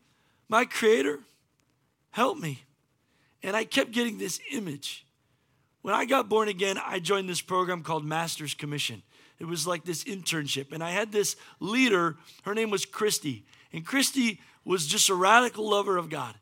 my 0.47 0.65
creator, 0.65 1.19
help 2.12 2.38
me. 2.38 2.63
And 3.43 3.56
I 3.56 3.63
kept 3.63 3.91
getting 3.91 4.17
this 4.17 4.39
image. 4.51 5.06
When 5.82 5.93
I 5.93 6.06
got 6.06 6.30
born 6.30 6.47
again, 6.47 6.77
I 6.84 6.99
joined 6.99 7.27
this 7.27 7.41
program 7.41 7.84
called 7.84 8.06
Master's 8.06 8.54
Commission. 8.54 9.01
It 9.39 9.45
was 9.45 9.65
like 9.65 9.84
this 9.84 10.04
internship. 10.04 10.71
And 10.71 10.84
I 10.84 10.91
had 10.91 11.12
this 11.12 11.36
leader, 11.60 12.17
her 12.43 12.54
name 12.54 12.69
was 12.69 12.86
Christy. 12.86 13.43
And 13.73 13.86
Christy 13.86 14.39
was 14.63 14.86
just 14.86 15.10
a 15.10 15.15
radical 15.15 15.69
lover 15.69 15.97
of 15.97 16.10
God. 16.10 16.36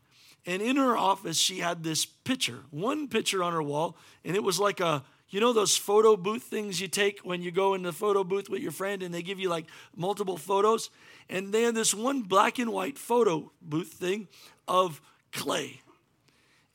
And 0.50 0.64
in 0.64 0.78
her 0.78 0.98
office, 0.98 1.38
she 1.38 1.60
had 1.60 1.84
this 1.84 2.08
picture, 2.08 2.62
one 2.72 3.08
picture 3.08 3.44
on 3.44 3.54
her 3.54 3.62
wall, 3.62 3.96
and 4.26 4.36
it 4.36 4.44
was 4.44 4.60
like 4.60 4.80
a, 4.80 5.04
you 5.30 5.40
know, 5.40 5.54
those 5.54 5.78
photo 5.78 6.18
booth 6.18 6.42
things 6.42 6.82
you 6.82 6.88
take 6.88 7.20
when 7.20 7.44
you 7.44 7.52
go 7.52 7.76
in 7.76 7.84
the 7.84 7.94
photo 7.94 8.24
booth 8.24 8.50
with 8.50 8.64
your 8.64 8.72
friend 8.72 9.04
and 9.04 9.14
they 9.14 9.22
give 9.22 9.40
you 9.40 9.48
like 9.48 9.68
multiple 9.96 10.38
photos? 10.38 10.90
And 11.30 11.54
they 11.54 11.62
had 11.62 11.76
this 11.76 11.94
one 11.94 12.24
black 12.24 12.58
and 12.58 12.72
white 12.74 12.98
photo 12.98 13.52
booth 13.62 13.92
thing 13.92 14.28
of 14.68 15.02
clay. 15.32 15.82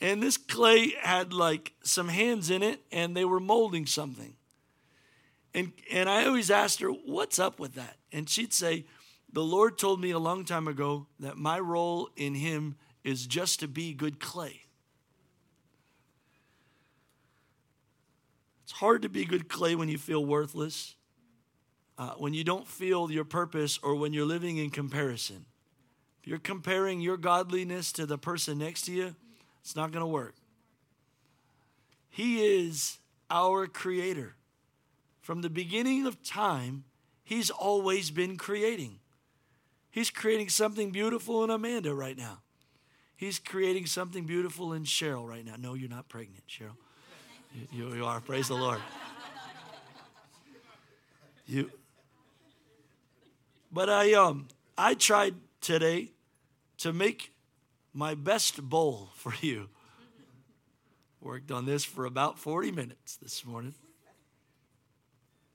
And 0.00 0.22
this 0.22 0.36
clay 0.36 0.92
had 1.02 1.32
like 1.32 1.72
some 1.82 2.06
hands 2.06 2.50
in 2.50 2.62
it 2.62 2.80
and 2.92 3.16
they 3.16 3.24
were 3.24 3.40
molding 3.40 3.86
something. 3.86 4.34
And, 5.52 5.72
and 5.90 6.08
I 6.08 6.26
always 6.26 6.48
asked 6.48 6.78
her, 6.78 6.90
What's 6.90 7.40
up 7.40 7.58
with 7.58 7.74
that? 7.74 7.96
And 8.12 8.28
she'd 8.30 8.52
say, 8.52 8.84
The 9.32 9.42
Lord 9.42 9.78
told 9.78 10.00
me 10.00 10.12
a 10.12 10.18
long 10.20 10.44
time 10.44 10.68
ago 10.68 11.08
that 11.18 11.36
my 11.36 11.58
role 11.58 12.10
in 12.14 12.36
Him 12.36 12.76
is 13.04 13.26
just 13.26 13.60
to 13.60 13.68
be 13.68 13.92
good 13.92 14.18
clay. 14.18 14.62
It's 18.64 18.72
hard 18.72 19.02
to 19.02 19.08
be 19.08 19.26
good 19.26 19.48
clay 19.48 19.74
when 19.74 19.88
you 19.88 19.98
feel 19.98 20.24
worthless, 20.24 20.94
uh, 21.98 22.14
when 22.16 22.32
you 22.32 22.42
don't 22.42 22.66
feel 22.66 23.10
your 23.10 23.24
purpose, 23.24 23.78
or 23.82 23.94
when 23.94 24.14
you're 24.14 24.24
living 24.24 24.56
in 24.56 24.70
comparison. 24.70 25.44
If 26.22 26.28
you're 26.28 26.38
comparing 26.38 27.02
your 27.02 27.18
godliness 27.18 27.92
to 27.92 28.06
the 28.06 28.16
person 28.16 28.58
next 28.58 28.86
to 28.86 28.92
you, 28.92 29.14
it's 29.60 29.76
not 29.76 29.92
going 29.92 30.00
to 30.00 30.06
work. 30.06 30.34
He 32.08 32.42
is 32.42 32.98
our 33.30 33.66
creator. 33.66 34.36
From 35.20 35.42
the 35.42 35.50
beginning 35.50 36.06
of 36.06 36.22
time, 36.22 36.84
He's 37.22 37.50
always 37.50 38.10
been 38.10 38.36
creating. 38.36 39.00
He's 39.90 40.10
creating 40.10 40.50
something 40.50 40.90
beautiful 40.90 41.42
in 41.44 41.50
Amanda 41.50 41.94
right 41.94 42.16
now. 42.16 42.43
He's 43.16 43.38
creating 43.38 43.86
something 43.86 44.24
beautiful 44.24 44.72
in 44.72 44.84
Cheryl 44.84 45.26
right 45.26 45.44
now. 45.44 45.54
No, 45.58 45.74
you're 45.74 45.88
not 45.88 46.08
pregnant, 46.08 46.44
Cheryl. 46.48 46.76
You, 47.72 47.94
you 47.94 48.04
are. 48.04 48.20
Praise 48.20 48.48
the 48.48 48.54
Lord. 48.54 48.80
You. 51.46 51.70
But 53.70 53.88
I 53.88 54.14
um 54.14 54.48
I 54.76 54.94
tried 54.94 55.34
today 55.60 56.12
to 56.78 56.92
make 56.92 57.32
my 57.92 58.14
best 58.14 58.62
bowl 58.62 59.10
for 59.14 59.34
you. 59.40 59.68
Worked 61.20 61.50
on 61.50 61.64
this 61.64 61.84
for 61.84 62.04
about 62.04 62.38
40 62.38 62.72
minutes 62.72 63.16
this 63.16 63.46
morning 63.46 63.74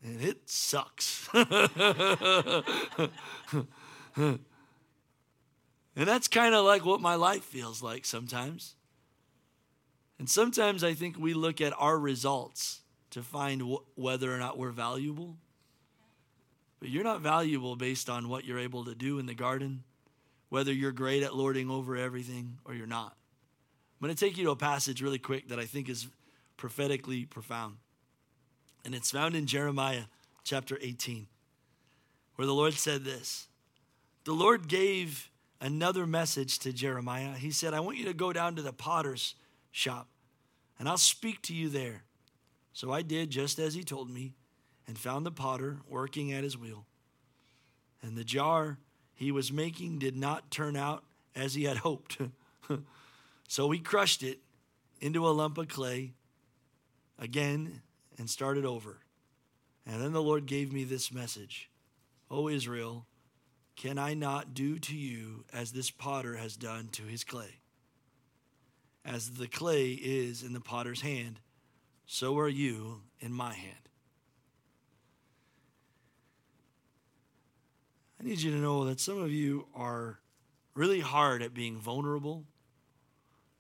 and 0.03 0.21
it 0.21 0.49
sucks. 0.49 1.29
and 5.99 6.07
that's 6.07 6.29
kind 6.29 6.55
of 6.55 6.63
like 6.63 6.85
what 6.85 7.01
my 7.01 7.15
life 7.15 7.43
feels 7.43 7.83
like 7.83 8.05
sometimes. 8.05 8.75
And 10.17 10.29
sometimes 10.29 10.81
I 10.81 10.93
think 10.93 11.19
we 11.19 11.33
look 11.33 11.59
at 11.59 11.73
our 11.77 11.99
results 11.99 12.79
to 13.09 13.21
find 13.21 13.61
wh- 13.61 13.99
whether 13.99 14.33
or 14.33 14.37
not 14.37 14.57
we're 14.57 14.71
valuable. 14.71 15.35
But 16.79 16.87
you're 16.87 17.03
not 17.03 17.19
valuable 17.19 17.75
based 17.75 18.09
on 18.09 18.29
what 18.29 18.45
you're 18.45 18.59
able 18.59 18.85
to 18.85 18.95
do 18.95 19.19
in 19.19 19.25
the 19.25 19.33
garden, 19.33 19.83
whether 20.47 20.71
you're 20.71 20.93
great 20.93 21.21
at 21.21 21.35
lording 21.35 21.69
over 21.69 21.97
everything 21.97 22.59
or 22.63 22.73
you're 22.73 22.87
not. 22.87 23.17
I'm 23.99 24.05
going 24.05 24.15
to 24.15 24.25
take 24.25 24.37
you 24.37 24.45
to 24.45 24.51
a 24.51 24.55
passage 24.55 25.01
really 25.01 25.19
quick 25.19 25.49
that 25.49 25.59
I 25.59 25.65
think 25.65 25.89
is 25.89 26.07
prophetically 26.55 27.25
profound. 27.25 27.75
And 28.85 28.95
it's 28.95 29.11
found 29.11 29.35
in 29.35 29.47
Jeremiah 29.47 30.03
chapter 30.45 30.77
18, 30.81 31.27
where 32.35 32.45
the 32.45 32.53
Lord 32.53 32.75
said 32.75 33.03
this 33.03 33.49
The 34.23 34.31
Lord 34.31 34.69
gave 34.69 35.29
another 35.61 36.05
message 36.05 36.59
to 36.59 36.73
Jeremiah. 36.73 37.33
He 37.33 37.51
said, 37.51 37.73
I 37.73 37.79
want 37.79 37.97
you 37.97 38.05
to 38.05 38.13
go 38.13 38.33
down 38.33 38.55
to 38.55 38.61
the 38.61 38.73
potter's 38.73 39.35
shop, 39.71 40.07
and 40.77 40.87
I'll 40.87 40.97
speak 40.97 41.41
to 41.43 41.53
you 41.53 41.69
there. 41.69 42.03
So 42.73 42.91
I 42.91 43.01
did 43.01 43.29
just 43.29 43.59
as 43.59 43.73
he 43.73 43.83
told 43.83 44.09
me, 44.09 44.33
and 44.87 44.97
found 44.97 45.25
the 45.25 45.31
potter 45.31 45.79
working 45.87 46.31
at 46.31 46.43
his 46.43 46.57
wheel. 46.57 46.85
And 48.01 48.17
the 48.17 48.23
jar 48.23 48.79
he 49.13 49.31
was 49.31 49.51
making 49.51 49.99
did 49.99 50.15
not 50.15 50.49
turn 50.49 50.75
out 50.75 51.03
as 51.35 51.53
he 51.53 51.65
had 51.65 51.77
hoped. 51.85 52.17
so 53.47 53.69
he 53.69 53.79
crushed 53.79 54.23
it 54.23 54.39
into 55.01 55.27
a 55.27 55.29
lump 55.29 55.57
of 55.57 55.67
clay 55.67 56.13
again 57.19 57.81
and 58.17 58.29
started 58.29 58.65
over. 58.65 58.97
And 59.85 60.01
then 60.01 60.11
the 60.11 60.21
Lord 60.21 60.45
gave 60.45 60.71
me 60.71 60.83
this 60.83 61.11
message 61.11 61.69
O 62.31 62.47
Israel, 62.47 63.05
can 63.79 63.97
I 63.97 64.13
not 64.13 64.53
do 64.53 64.77
to 64.77 64.95
you 64.95 65.45
as 65.53 65.71
this 65.71 65.89
potter 65.89 66.35
has 66.35 66.57
done 66.57 66.89
to 66.91 67.03
his 67.03 67.23
clay? 67.23 67.59
As 69.05 69.31
the 69.31 69.47
clay 69.47 69.91
is 69.91 70.43
in 70.43 70.51
the 70.51 70.59
potter's 70.59 70.99
hand, 70.99 71.39
so 72.05 72.37
are 72.39 72.49
you 72.49 73.03
in 73.21 73.31
my 73.31 73.53
hand. 73.53 73.89
I 78.19 78.25
need 78.25 78.41
you 78.41 78.51
to 78.51 78.57
know 78.57 78.83
that 78.83 78.99
some 78.99 79.17
of 79.17 79.31
you 79.31 79.67
are 79.73 80.19
really 80.73 80.99
hard 80.99 81.41
at 81.41 81.53
being 81.53 81.79
vulnerable 81.79 82.43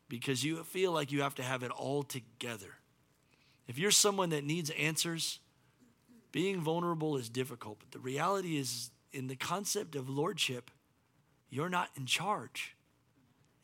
because 0.09 0.43
you 0.43 0.61
feel 0.65 0.91
like 0.91 1.13
you 1.13 1.21
have 1.21 1.35
to 1.35 1.43
have 1.43 1.63
it 1.63 1.71
all 1.71 2.03
together. 2.03 2.75
If 3.69 3.79
you're 3.79 3.89
someone 3.89 4.31
that 4.31 4.43
needs 4.43 4.69
answers, 4.71 5.39
being 6.33 6.59
vulnerable 6.59 7.15
is 7.15 7.29
difficult. 7.29 7.77
But 7.79 7.91
the 7.91 7.99
reality 7.99 8.57
is, 8.57 8.91
in 9.11 9.27
the 9.27 9.35
concept 9.35 9.95
of 9.95 10.09
lordship, 10.09 10.71
you're 11.49 11.69
not 11.69 11.89
in 11.97 12.05
charge. 12.05 12.75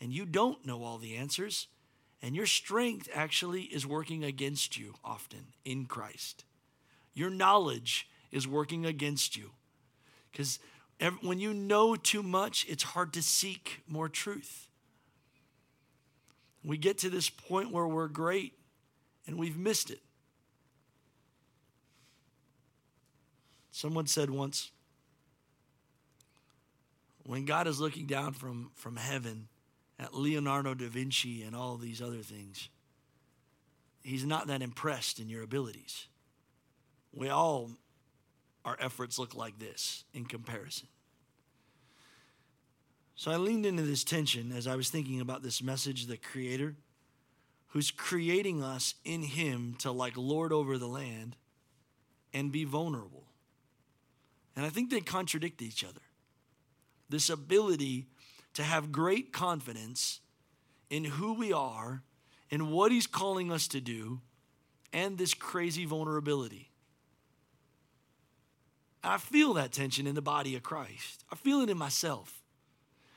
And 0.02 0.12
you 0.12 0.26
don't 0.26 0.66
know 0.66 0.84
all 0.84 0.98
the 0.98 1.16
answers. 1.16 1.68
And 2.22 2.36
your 2.36 2.46
strength 2.46 3.10
actually 3.14 3.64
is 3.64 3.86
working 3.86 4.24
against 4.24 4.78
you 4.78 4.96
often 5.04 5.48
in 5.64 5.86
Christ. 5.86 6.46
Your 7.14 7.30
knowledge 7.30 8.10
is 8.32 8.48
working 8.48 8.86
against 8.86 9.38
you. 9.38 9.52
Because 10.32 10.60
when 11.22 11.40
you 11.40 11.54
know 11.54 11.96
too 11.96 12.24
much, 12.24 12.66
it's 12.68 12.84
hard 12.84 13.14
to 13.14 13.22
seek 13.22 13.82
more 13.88 14.10
truth. 14.10 14.68
We 16.64 16.78
get 16.78 16.98
to 17.00 17.10
this 17.10 17.30
point 17.30 17.72
where 17.72 17.88
we're 17.88 18.08
great 18.08 18.54
and 19.28 19.38
we've 19.38 19.58
missed 19.58 19.92
it. 19.92 20.00
Someone 23.72 24.08
said 24.08 24.30
once, 24.30 24.72
when 27.26 27.46
God 27.46 27.68
is 27.68 27.80
looking 27.80 28.06
down 28.06 28.34
from, 28.34 28.72
from 28.76 28.98
heaven 28.98 29.48
at 29.98 30.14
Leonardo 30.14 30.74
da 30.76 30.88
Vinci 30.88 31.42
and 31.42 31.56
all 31.56 31.76
these 31.76 32.02
other 32.02 32.20
things, 32.20 32.70
he's 34.04 34.26
not 34.26 34.48
that 34.48 34.62
impressed 34.62 35.20
in 35.20 35.28
your 35.28 35.42
abilities. 35.42 36.08
We 37.12 37.30
all, 37.30 37.72
our 38.64 38.78
efforts 38.80 39.18
look 39.18 39.34
like 39.34 39.58
this 39.58 40.04
in 40.14 40.26
comparison. 40.26 40.88
So 43.16 43.32
I 43.32 43.38
leaned 43.38 43.66
into 43.66 43.84
this 43.84 44.04
tension 44.04 44.52
as 44.52 44.68
I 44.68 44.76
was 44.76 44.90
thinking 44.90 45.22
about 45.22 45.42
this 45.42 45.64
message, 45.64 46.06
the 46.06 46.18
Creator 46.18 46.76
who's 47.70 47.90
creating 47.90 48.62
us 48.62 48.96
in 49.04 49.22
Him 49.22 49.76
to 49.80 49.92
like 49.92 50.16
lord 50.16 50.54
over 50.54 50.78
the 50.78 50.88
land 50.88 51.36
and 52.34 52.52
be 52.52 52.66
vulnerable. 52.66 53.24
And 54.56 54.66
I 54.66 54.70
think 54.70 54.90
they 54.92 55.02
contradict 55.02 55.62
each 55.62 55.84
other. 55.84 56.02
This 57.10 57.30
ability 57.30 58.08
to 58.54 58.64
have 58.64 58.92
great 58.92 59.32
confidence 59.32 60.22
in 60.90 61.04
who 61.04 61.34
we 61.34 61.54
are 61.54 62.04
and 62.52 62.72
what 62.72 62.92
He's 62.92 63.08
calling 63.08 63.52
us 63.52 63.68
to 63.70 63.82
do, 63.82 64.22
and 64.94 65.18
this 65.18 65.34
crazy 65.34 65.86
vulnerability. 65.86 66.70
I 69.04 69.18
feel 69.18 69.54
that 69.54 69.72
tension 69.72 70.08
in 70.08 70.16
the 70.16 70.22
body 70.22 70.56
of 70.56 70.64
Christ. 70.64 71.24
I 71.32 71.36
feel 71.36 71.62
it 71.62 71.70
in 71.70 71.78
myself. 71.78 72.42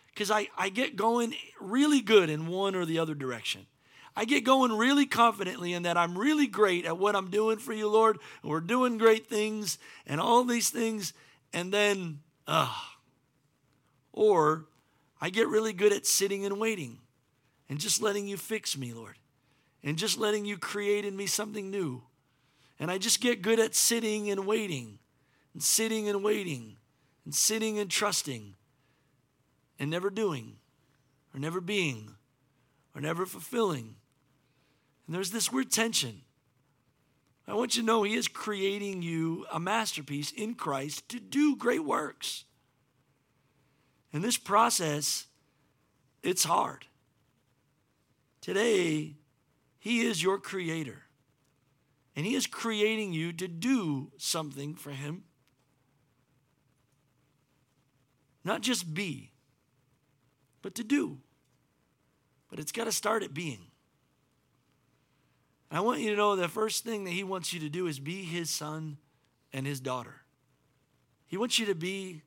Because 0.08 0.30
I, 0.30 0.48
I 0.56 0.68
get 0.68 0.96
going 0.96 1.34
really 1.60 2.00
good 2.00 2.28
in 2.28 2.48
one 2.48 2.74
or 2.74 2.84
the 2.84 2.98
other 2.98 3.14
direction. 3.14 3.66
I 4.16 4.24
get 4.24 4.42
going 4.42 4.72
really 4.72 5.06
confidently 5.06 5.72
in 5.72 5.84
that 5.84 5.96
I'm 5.96 6.18
really 6.18 6.48
great 6.48 6.84
at 6.84 6.98
what 6.98 7.14
I'm 7.14 7.30
doing 7.30 7.58
for 7.58 7.72
you, 7.72 7.88
Lord. 7.88 8.18
And 8.42 8.50
we're 8.50 8.60
doing 8.60 8.98
great 8.98 9.28
things 9.28 9.78
and 10.06 10.20
all 10.20 10.42
these 10.42 10.70
things. 10.70 11.12
And 11.52 11.72
then, 11.72 12.20
ah. 12.48 12.97
Or 14.18 14.64
I 15.20 15.30
get 15.30 15.46
really 15.46 15.72
good 15.72 15.92
at 15.92 16.06
sitting 16.06 16.44
and 16.44 16.58
waiting 16.58 16.98
and 17.68 17.78
just 17.78 18.02
letting 18.02 18.26
you 18.26 18.36
fix 18.36 18.76
me, 18.76 18.92
Lord. 18.92 19.16
And 19.84 19.96
just 19.96 20.18
letting 20.18 20.44
you 20.44 20.58
create 20.58 21.04
in 21.04 21.16
me 21.16 21.26
something 21.26 21.70
new. 21.70 22.02
And 22.80 22.90
I 22.90 22.98
just 22.98 23.20
get 23.20 23.42
good 23.42 23.60
at 23.60 23.76
sitting 23.76 24.28
and 24.28 24.44
waiting 24.44 24.98
and 25.54 25.62
sitting 25.62 26.08
and 26.08 26.24
waiting 26.24 26.78
and 27.24 27.32
sitting 27.32 27.78
and 27.78 27.88
trusting 27.88 28.54
and 29.78 29.90
never 29.90 30.10
doing 30.10 30.56
or 31.32 31.38
never 31.38 31.60
being 31.60 32.16
or 32.94 33.00
never 33.00 33.24
fulfilling 33.24 33.94
and 35.08 35.14
there's 35.14 35.30
this 35.30 35.50
weird 35.50 35.72
tension. 35.72 36.20
I 37.48 37.54
want 37.54 37.74
you 37.74 37.82
to 37.82 37.86
know 37.86 38.02
He 38.02 38.14
is 38.14 38.28
creating 38.28 39.00
you 39.00 39.46
a 39.50 39.58
masterpiece 39.58 40.30
in 40.30 40.54
Christ 40.54 41.08
to 41.08 41.18
do 41.18 41.56
great 41.56 41.82
works. 41.82 42.44
And 44.12 44.24
this 44.24 44.38
process, 44.38 45.26
it's 46.22 46.44
hard. 46.44 46.86
Today, 48.40 49.16
He 49.78 50.00
is 50.06 50.22
your 50.22 50.38
creator. 50.38 51.02
And 52.16 52.24
He 52.24 52.34
is 52.34 52.46
creating 52.46 53.12
you 53.12 53.32
to 53.34 53.46
do 53.46 54.10
something 54.16 54.74
for 54.74 54.90
Him. 54.90 55.24
Not 58.44 58.62
just 58.62 58.94
be, 58.94 59.32
but 60.62 60.74
to 60.76 60.84
do. 60.84 61.18
But 62.48 62.58
it's 62.58 62.72
got 62.72 62.84
to 62.84 62.92
start 62.92 63.22
at 63.22 63.34
being. 63.34 63.66
I 65.70 65.80
want 65.80 66.00
you 66.00 66.10
to 66.10 66.16
know 66.16 66.34
the 66.34 66.48
first 66.48 66.82
thing 66.82 67.04
that 67.04 67.10
He 67.10 67.24
wants 67.24 67.52
you 67.52 67.60
to 67.60 67.68
do 67.68 67.86
is 67.86 67.98
be 67.98 68.22
His 68.22 68.48
son 68.48 68.96
and 69.52 69.66
His 69.66 69.80
daughter. 69.80 70.22
He 71.26 71.36
wants 71.36 71.58
you 71.58 71.66
to 71.66 71.74
be 71.74 72.22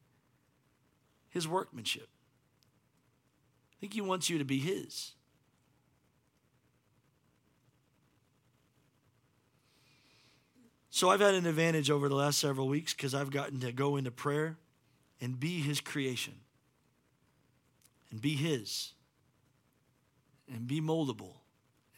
His 1.31 1.47
workmanship. 1.47 2.07
I 3.73 3.75
think 3.79 3.93
He 3.93 4.01
wants 4.01 4.29
you 4.29 4.37
to 4.37 4.45
be 4.45 4.59
His. 4.59 5.13
So 10.91 11.09
I've 11.09 11.21
had 11.21 11.33
an 11.33 11.47
advantage 11.47 11.89
over 11.89 12.09
the 12.09 12.15
last 12.15 12.37
several 12.37 12.67
weeks 12.67 12.93
because 12.93 13.15
I've 13.15 13.31
gotten 13.31 13.61
to 13.61 13.71
go 13.71 13.95
into 13.95 14.11
prayer 14.11 14.57
and 15.19 15.39
be 15.39 15.61
His 15.61 15.81
creation 15.81 16.35
and 18.11 18.21
be 18.21 18.35
His 18.35 18.93
and 20.53 20.67
be 20.67 20.81
moldable 20.81 21.37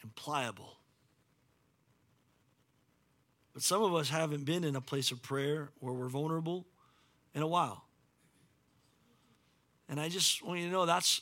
and 0.00 0.14
pliable. 0.14 0.78
But 3.52 3.62
some 3.62 3.82
of 3.82 3.94
us 3.94 4.10
haven't 4.10 4.44
been 4.44 4.64
in 4.64 4.76
a 4.76 4.80
place 4.80 5.10
of 5.10 5.22
prayer 5.22 5.70
where 5.80 5.92
we're 5.92 6.08
vulnerable 6.08 6.66
in 7.34 7.42
a 7.42 7.46
while. 7.46 7.84
And 9.88 10.00
I 10.00 10.08
just 10.08 10.42
want 10.42 10.60
you 10.60 10.66
to 10.66 10.72
know 10.72 10.86
that's 10.86 11.20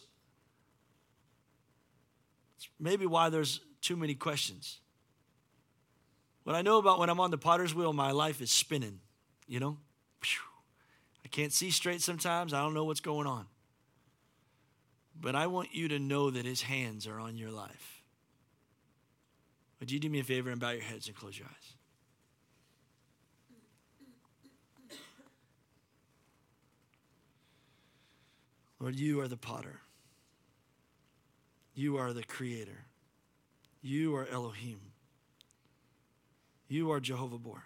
maybe 2.79 3.07
why 3.07 3.29
there's 3.29 3.61
too 3.81 3.97
many 3.97 4.15
questions. 4.15 4.79
What 6.45 6.57
I 6.57 6.63
know 6.63 6.79
about 6.79 6.99
when 6.99 7.09
I'm 7.09 7.21
on 7.21 7.31
the 7.31 7.39
potter's 7.39 7.75
wheel, 7.75 7.93
my 7.93 8.11
life 8.11 8.41
is 8.41 8.51
spinning, 8.51 9.01
you 9.47 9.61
know? 9.61 9.79
I 11.25 11.29
can't 11.29 11.53
see 11.53 11.71
straight 11.71 12.03
sometimes. 12.03 12.53
I 12.53 12.63
don't 12.63 12.75
know 12.75 12.85
what's 12.85 13.01
going 13.01 13.27
on. 13.27 13.47
But 15.21 15.37
I 15.37 15.47
want 15.47 15.75
you 15.75 15.89
to 15.89 15.99
know 15.99 16.31
that 16.31 16.45
his 16.45 16.63
hands 16.63 17.07
are 17.07 17.21
on 17.21 17.37
your 17.37 17.51
life. 17.51 18.03
Would 19.79 19.91
you 19.91 20.01
do 20.01 20.09
me 20.09 20.21
a 20.21 20.25
favor 20.25 20.51
and 20.51 20.61
bow 20.61 20.71
your 20.71 20.83
heads 20.83 21.07
and 21.07 21.17
close 21.17 21.39
your 21.39 21.49
eyes? 21.49 21.75
Lord, 28.83 28.99
you 28.99 29.21
are 29.21 29.29
the 29.29 29.37
potter. 29.37 29.79
You 31.73 31.99
are 31.99 32.13
the 32.13 32.25
creator. 32.25 32.87
You 33.81 34.17
are 34.17 34.27
Elohim. 34.27 34.81
You 36.67 36.91
are 36.91 36.99
Jehovah 36.99 37.39
Bor. 37.39 37.63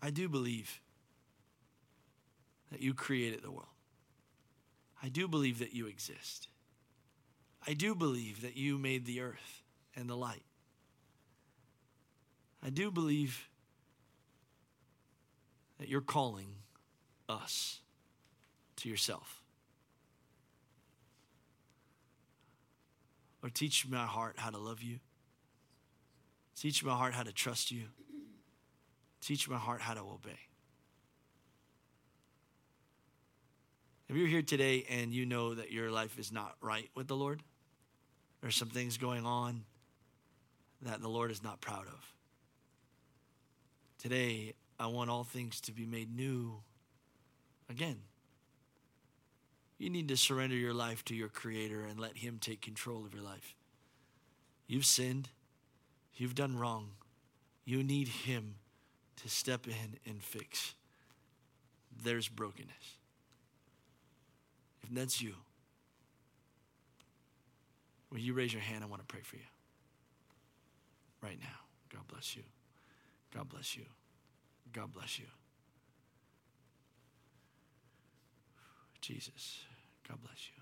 I 0.00 0.08
do 0.08 0.30
believe 0.30 0.80
that 2.72 2.80
you 2.80 2.94
created 2.94 3.42
the 3.42 3.50
world. 3.50 3.68
I 5.02 5.10
do 5.10 5.28
believe 5.28 5.58
that 5.58 5.74
you 5.74 5.86
exist. 5.86 6.48
I 7.66 7.74
do 7.74 7.94
believe 7.94 8.40
that 8.40 8.56
you 8.56 8.78
made 8.78 9.04
the 9.04 9.20
earth 9.20 9.62
and 9.94 10.08
the 10.08 10.16
light. 10.16 10.44
I 12.64 12.70
do 12.70 12.90
believe 12.90 13.50
that 15.78 15.88
you're 15.88 16.00
calling 16.00 16.48
us 17.28 17.80
to 18.78 18.88
yourself. 18.88 19.42
Or 23.42 23.50
teach 23.50 23.86
my 23.88 24.04
heart 24.04 24.34
how 24.38 24.50
to 24.50 24.58
love 24.58 24.82
you. 24.82 24.98
Teach 26.56 26.84
my 26.84 26.94
heart 26.94 27.14
how 27.14 27.22
to 27.22 27.32
trust 27.32 27.70
you. 27.70 27.84
Teach 29.20 29.48
my 29.48 29.58
heart 29.58 29.80
how 29.80 29.94
to 29.94 30.00
obey. 30.00 30.38
If 34.08 34.16
you're 34.16 34.26
here 34.26 34.42
today 34.42 34.86
and 34.88 35.12
you 35.12 35.26
know 35.26 35.54
that 35.54 35.70
your 35.70 35.90
life 35.90 36.18
is 36.18 36.32
not 36.32 36.56
right 36.60 36.88
with 36.94 37.08
the 37.08 37.16
Lord, 37.16 37.42
there's 38.40 38.56
some 38.56 38.70
things 38.70 38.96
going 38.96 39.26
on 39.26 39.64
that 40.82 41.02
the 41.02 41.08
Lord 41.08 41.30
is 41.30 41.42
not 41.42 41.60
proud 41.60 41.86
of. 41.86 42.14
Today, 43.98 44.54
I 44.78 44.86
want 44.86 45.10
all 45.10 45.24
things 45.24 45.60
to 45.62 45.72
be 45.72 45.84
made 45.84 46.14
new 46.14 46.54
again. 47.68 47.98
You 49.78 49.90
need 49.90 50.08
to 50.08 50.16
surrender 50.16 50.56
your 50.56 50.74
life 50.74 51.04
to 51.06 51.14
your 51.14 51.28
Creator 51.28 51.84
and 51.84 52.00
let 52.00 52.18
Him 52.18 52.38
take 52.40 52.60
control 52.60 53.06
of 53.06 53.14
your 53.14 53.22
life. 53.22 53.54
You've 54.66 54.84
sinned, 54.84 55.28
you've 56.14 56.34
done 56.34 56.58
wrong. 56.58 56.90
You 57.64 57.82
need 57.82 58.08
Him 58.08 58.56
to 59.22 59.28
step 59.28 59.66
in 59.66 59.98
and 60.04 60.22
fix. 60.22 60.74
There's 62.02 62.28
brokenness. 62.28 62.96
If 64.82 64.90
that's 64.90 65.20
you, 65.20 65.34
will 68.10 68.18
you 68.18 68.32
raise 68.34 68.52
your 68.52 68.62
hand? 68.62 68.82
I 68.82 68.86
want 68.86 69.02
to 69.02 69.06
pray 69.06 69.22
for 69.22 69.36
you 69.36 69.42
right 71.22 71.38
now. 71.40 71.46
God 71.92 72.02
bless 72.08 72.36
you. 72.36 72.42
God 73.34 73.48
bless 73.48 73.76
you. 73.76 73.84
God 74.72 74.92
bless 74.92 75.18
you. 75.18 75.26
Jesus, 79.00 79.60
God 80.08 80.18
bless 80.22 80.48
you. 80.48 80.58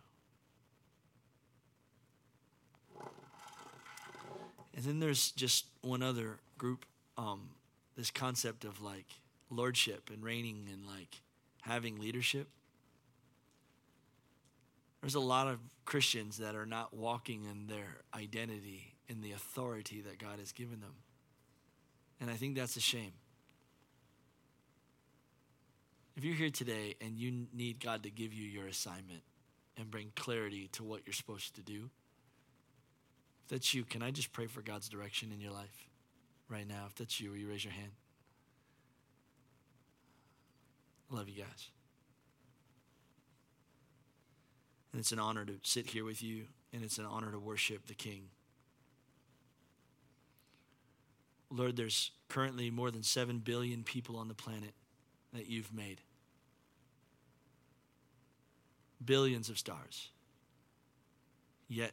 And 4.74 4.84
then 4.84 5.01
there's 5.01 5.30
just 5.32 5.66
one 5.80 6.03
other 6.03 6.38
group, 6.59 6.84
um, 7.16 7.51
this 7.97 8.11
concept 8.11 8.64
of 8.64 8.82
like 8.82 9.07
lordship 9.51 10.11
and 10.12 10.22
reigning 10.22 10.68
and 10.70 10.86
like 10.86 11.20
having 11.62 11.99
leadership. 11.99 12.49
There's 15.01 15.14
a 15.14 15.20
lot 15.20 15.47
of 15.47 15.61
Christians 15.84 16.38
that 16.38 16.55
are 16.55 16.66
not 16.66 16.94
walking 16.94 17.44
in 17.44 17.68
their 17.68 18.03
identity 18.14 18.97
in 19.09 19.20
the 19.20 19.32
authority 19.32 20.01
that 20.03 20.18
God 20.18 20.40
has 20.40 20.53
given 20.53 20.80
them. 20.80 20.94
And 22.20 22.30
I 22.30 22.34
think 22.34 22.57
that's 22.57 22.76
a 22.76 22.80
shame. 22.80 23.12
If 26.16 26.24
you're 26.24 26.34
here 26.34 26.51
today 26.51 26.97
and 27.01 27.16
you 27.18 27.47
need 27.55 27.78
God 27.78 28.03
to 28.03 28.11
give 28.11 28.32
you 28.32 28.44
your 28.44 28.66
assignment 28.66 29.22
and 29.77 29.91
bring 29.91 30.12
clarity 30.16 30.68
to 30.72 30.85
what 30.85 31.03
you're 31.07 31.12
supposed 31.12 31.55
to 31.57 31.62
do, 31.62 31.91
if 33.45 33.51
that's 33.51 33.74
you, 33.74 33.85
can 33.85 34.03
I 34.03 34.11
just 34.11 34.33
pray 34.33 34.47
for 34.47 34.62
God's 34.62 34.89
direction 34.89 35.31
in 35.33 35.41
your 35.41 35.53
life 35.53 35.89
right 36.49 36.66
now? 36.66 36.85
If 36.89 36.97
that's 36.97 37.20
you, 37.20 37.31
will 37.31 37.37
you 37.37 37.49
raise 37.49 37.64
your 37.64 37.74
hand? 37.74 37.93
I 41.11 41.16
love 41.16 41.29
you 41.29 41.43
guys. 41.43 41.70
And 44.93 45.01
it's 45.01 45.12
an 45.12 45.18
honor 45.18 45.45
to 45.45 45.59
sit 45.62 45.87
here 45.87 46.05
with 46.05 46.22
you, 46.22 46.47
and 46.72 46.83
it's 46.83 46.99
an 46.99 47.05
honor 47.05 47.31
to 47.31 47.39
worship 47.39 47.87
the 47.87 47.95
King. 47.95 48.31
Lord, 51.51 51.77
there's 51.77 52.11
currently 52.29 52.70
more 52.70 52.91
than 52.91 53.03
7 53.03 53.39
billion 53.39 53.85
people 53.85 54.16
on 54.16 54.29
the 54.29 54.35
planet 54.35 54.72
that 55.33 55.47
you've 55.49 55.72
made. 55.72 56.01
Billions 59.07 59.48
of 59.48 59.59
stars. 59.59 60.11
Yet, 61.68 61.92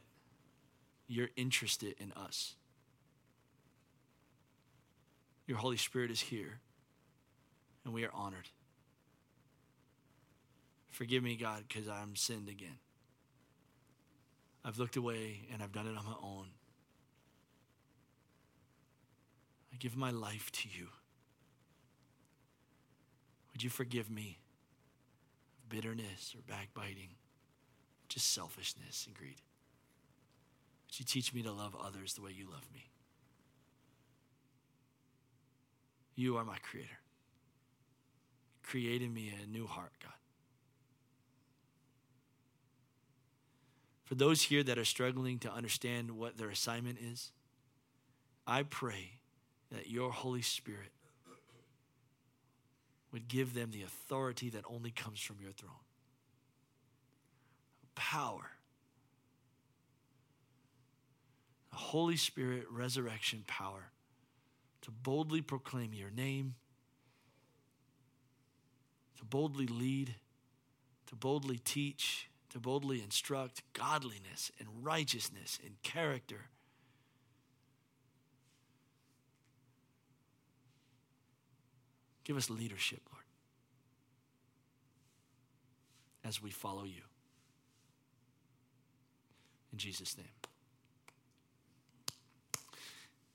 you're 1.06 1.30
interested 1.36 1.94
in 1.98 2.12
us. 2.12 2.54
Your 5.46 5.58
Holy 5.58 5.76
Spirit 5.76 6.10
is 6.10 6.20
here, 6.20 6.60
and 7.84 7.94
we 7.94 8.04
are 8.04 8.12
honored. 8.12 8.48
Forgive 10.90 11.22
me, 11.22 11.36
God, 11.36 11.64
because 11.66 11.88
I'm 11.88 12.16
sinned 12.16 12.48
again. 12.48 12.78
I've 14.64 14.78
looked 14.78 14.96
away 14.96 15.40
and 15.52 15.62
I've 15.62 15.72
done 15.72 15.86
it 15.86 15.98
on 15.98 16.04
my 16.04 16.16
own. 16.22 16.46
I 19.72 19.76
give 19.76 19.96
my 19.96 20.10
life 20.10 20.50
to 20.52 20.68
you. 20.68 20.86
Would 23.52 23.62
you 23.62 23.70
forgive 23.70 24.10
me 24.10 24.38
bitterness 25.74 26.34
or 26.36 26.42
backbiting, 26.46 27.08
just 28.08 28.32
selfishness 28.32 29.06
and 29.06 29.16
greed? 29.16 29.40
Would 30.86 31.00
you 31.00 31.04
teach 31.04 31.34
me 31.34 31.42
to 31.42 31.50
love 31.50 31.74
others 31.74 32.14
the 32.14 32.22
way 32.22 32.30
you 32.30 32.48
love 32.48 32.68
me? 32.72 32.90
You 36.14 36.36
are 36.36 36.44
my 36.44 36.58
creator. 36.58 37.00
Create 38.62 39.02
in 39.02 39.12
me 39.12 39.32
a 39.42 39.46
new 39.48 39.66
heart, 39.66 39.92
God. 40.00 40.12
For 44.04 44.14
those 44.14 44.42
here 44.42 44.62
that 44.62 44.78
are 44.78 44.84
struggling 44.84 45.40
to 45.40 45.52
understand 45.52 46.12
what 46.12 46.38
their 46.38 46.50
assignment 46.50 46.98
is, 47.00 47.32
I 48.46 48.62
pray 48.62 49.18
that 49.72 49.90
your 49.90 50.12
Holy 50.12 50.42
Spirit 50.42 50.92
would 53.14 53.28
give 53.28 53.54
them 53.54 53.70
the 53.70 53.84
authority 53.84 54.50
that 54.50 54.64
only 54.68 54.90
comes 54.90 55.20
from 55.20 55.36
your 55.40 55.52
throne. 55.52 55.70
Power 57.94 58.50
The 61.70 61.76
Holy 61.76 62.16
Spirit 62.16 62.66
resurrection 62.70 63.44
power 63.46 63.92
to 64.82 64.90
boldly 64.90 65.42
proclaim 65.42 65.94
your 65.94 66.10
name, 66.10 66.56
to 69.18 69.24
boldly 69.24 69.68
lead, 69.68 70.16
to 71.06 71.14
boldly 71.14 71.58
teach, 71.58 72.28
to 72.50 72.58
boldly 72.58 73.00
instruct 73.00 73.62
godliness 73.74 74.50
and 74.58 74.68
righteousness 74.82 75.60
and 75.64 75.80
character. 75.84 76.48
Give 82.24 82.36
us 82.36 82.48
leadership, 82.48 83.00
Lord, 83.12 83.24
as 86.24 86.42
we 86.42 86.50
follow 86.50 86.84
you. 86.84 87.02
In 89.72 89.78
Jesus' 89.78 90.16
name. 90.16 90.26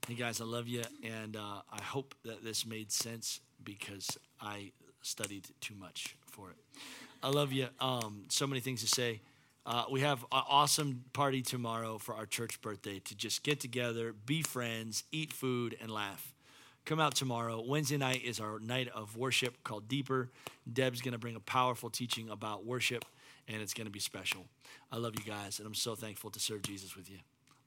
Hey 0.08 0.14
guys, 0.14 0.40
I 0.40 0.44
love 0.44 0.66
you, 0.66 0.82
and 1.04 1.36
uh, 1.36 1.62
I 1.72 1.82
hope 1.82 2.16
that 2.24 2.42
this 2.42 2.66
made 2.66 2.90
sense 2.90 3.40
because 3.62 4.18
I 4.40 4.72
studied 5.02 5.46
too 5.60 5.74
much 5.76 6.16
for 6.26 6.50
it. 6.50 6.56
I 7.22 7.28
love 7.28 7.52
you. 7.52 7.68
Um, 7.78 8.24
so 8.28 8.46
many 8.46 8.60
things 8.60 8.80
to 8.80 8.88
say. 8.88 9.20
Uh, 9.64 9.84
we 9.90 10.00
have 10.00 10.22
an 10.32 10.42
awesome 10.48 11.04
party 11.12 11.42
tomorrow 11.42 11.98
for 11.98 12.14
our 12.14 12.26
church 12.26 12.60
birthday 12.60 12.98
to 12.98 13.14
just 13.14 13.44
get 13.44 13.60
together, 13.60 14.12
be 14.12 14.42
friends, 14.42 15.04
eat 15.12 15.32
food, 15.32 15.76
and 15.80 15.90
laugh. 15.90 16.34
Come 16.84 16.98
out 16.98 17.14
tomorrow. 17.14 17.62
Wednesday 17.64 17.96
night 17.96 18.22
is 18.24 18.40
our 18.40 18.58
night 18.58 18.88
of 18.88 19.16
worship 19.16 19.62
called 19.62 19.86
Deeper. 19.86 20.30
Deb's 20.70 21.00
going 21.00 21.12
to 21.12 21.18
bring 21.18 21.36
a 21.36 21.40
powerful 21.40 21.90
teaching 21.90 22.28
about 22.28 22.64
worship, 22.64 23.04
and 23.46 23.62
it's 23.62 23.74
going 23.74 23.86
to 23.86 23.92
be 23.92 24.00
special. 24.00 24.46
I 24.90 24.96
love 24.96 25.14
you 25.18 25.24
guys, 25.24 25.58
and 25.58 25.66
I'm 25.66 25.74
so 25.74 25.94
thankful 25.94 26.30
to 26.30 26.40
serve 26.40 26.62
Jesus 26.62 26.96
with 26.96 27.10
you. 27.10 27.18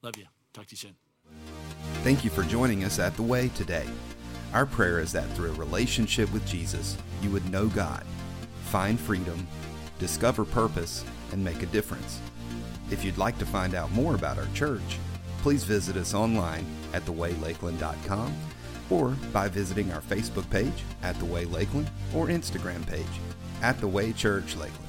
Love 0.02 0.16
you. 0.18 0.24
Talk 0.52 0.66
to 0.66 0.72
you 0.72 0.76
soon. 0.76 0.96
Thank 2.02 2.24
you 2.24 2.30
for 2.30 2.42
joining 2.42 2.84
us 2.84 2.98
at 2.98 3.16
The 3.16 3.22
Way 3.22 3.48
today. 3.56 3.86
Our 4.52 4.66
prayer 4.66 5.00
is 5.00 5.12
that 5.12 5.28
through 5.30 5.50
a 5.50 5.54
relationship 5.54 6.30
with 6.32 6.46
Jesus, 6.46 6.96
you 7.22 7.30
would 7.30 7.48
know 7.50 7.66
God, 7.68 8.04
find 8.66 9.00
freedom, 9.00 9.48
discover 9.98 10.44
purpose, 10.44 11.04
and 11.32 11.42
make 11.42 11.62
a 11.62 11.66
difference. 11.66 12.20
If 12.90 13.04
you'd 13.04 13.18
like 13.18 13.38
to 13.38 13.46
find 13.46 13.74
out 13.74 13.90
more 13.92 14.14
about 14.14 14.38
our 14.38 14.48
church, 14.54 14.98
please 15.38 15.64
visit 15.64 15.96
us 15.96 16.14
online 16.14 16.66
at 16.92 17.04
thewaylakeland.com 17.06 18.34
or 18.90 19.10
by 19.32 19.48
visiting 19.48 19.92
our 19.92 20.00
Facebook 20.00 20.48
page 20.50 20.84
at 21.02 21.18
The 21.18 21.24
Way 21.24 21.44
Lakeland 21.44 21.90
or 22.14 22.26
Instagram 22.26 22.86
page 22.86 23.06
at 23.62 23.80
The 23.80 23.88
Way 23.88 24.12
Church 24.12 24.56
Lakeland. 24.56 24.83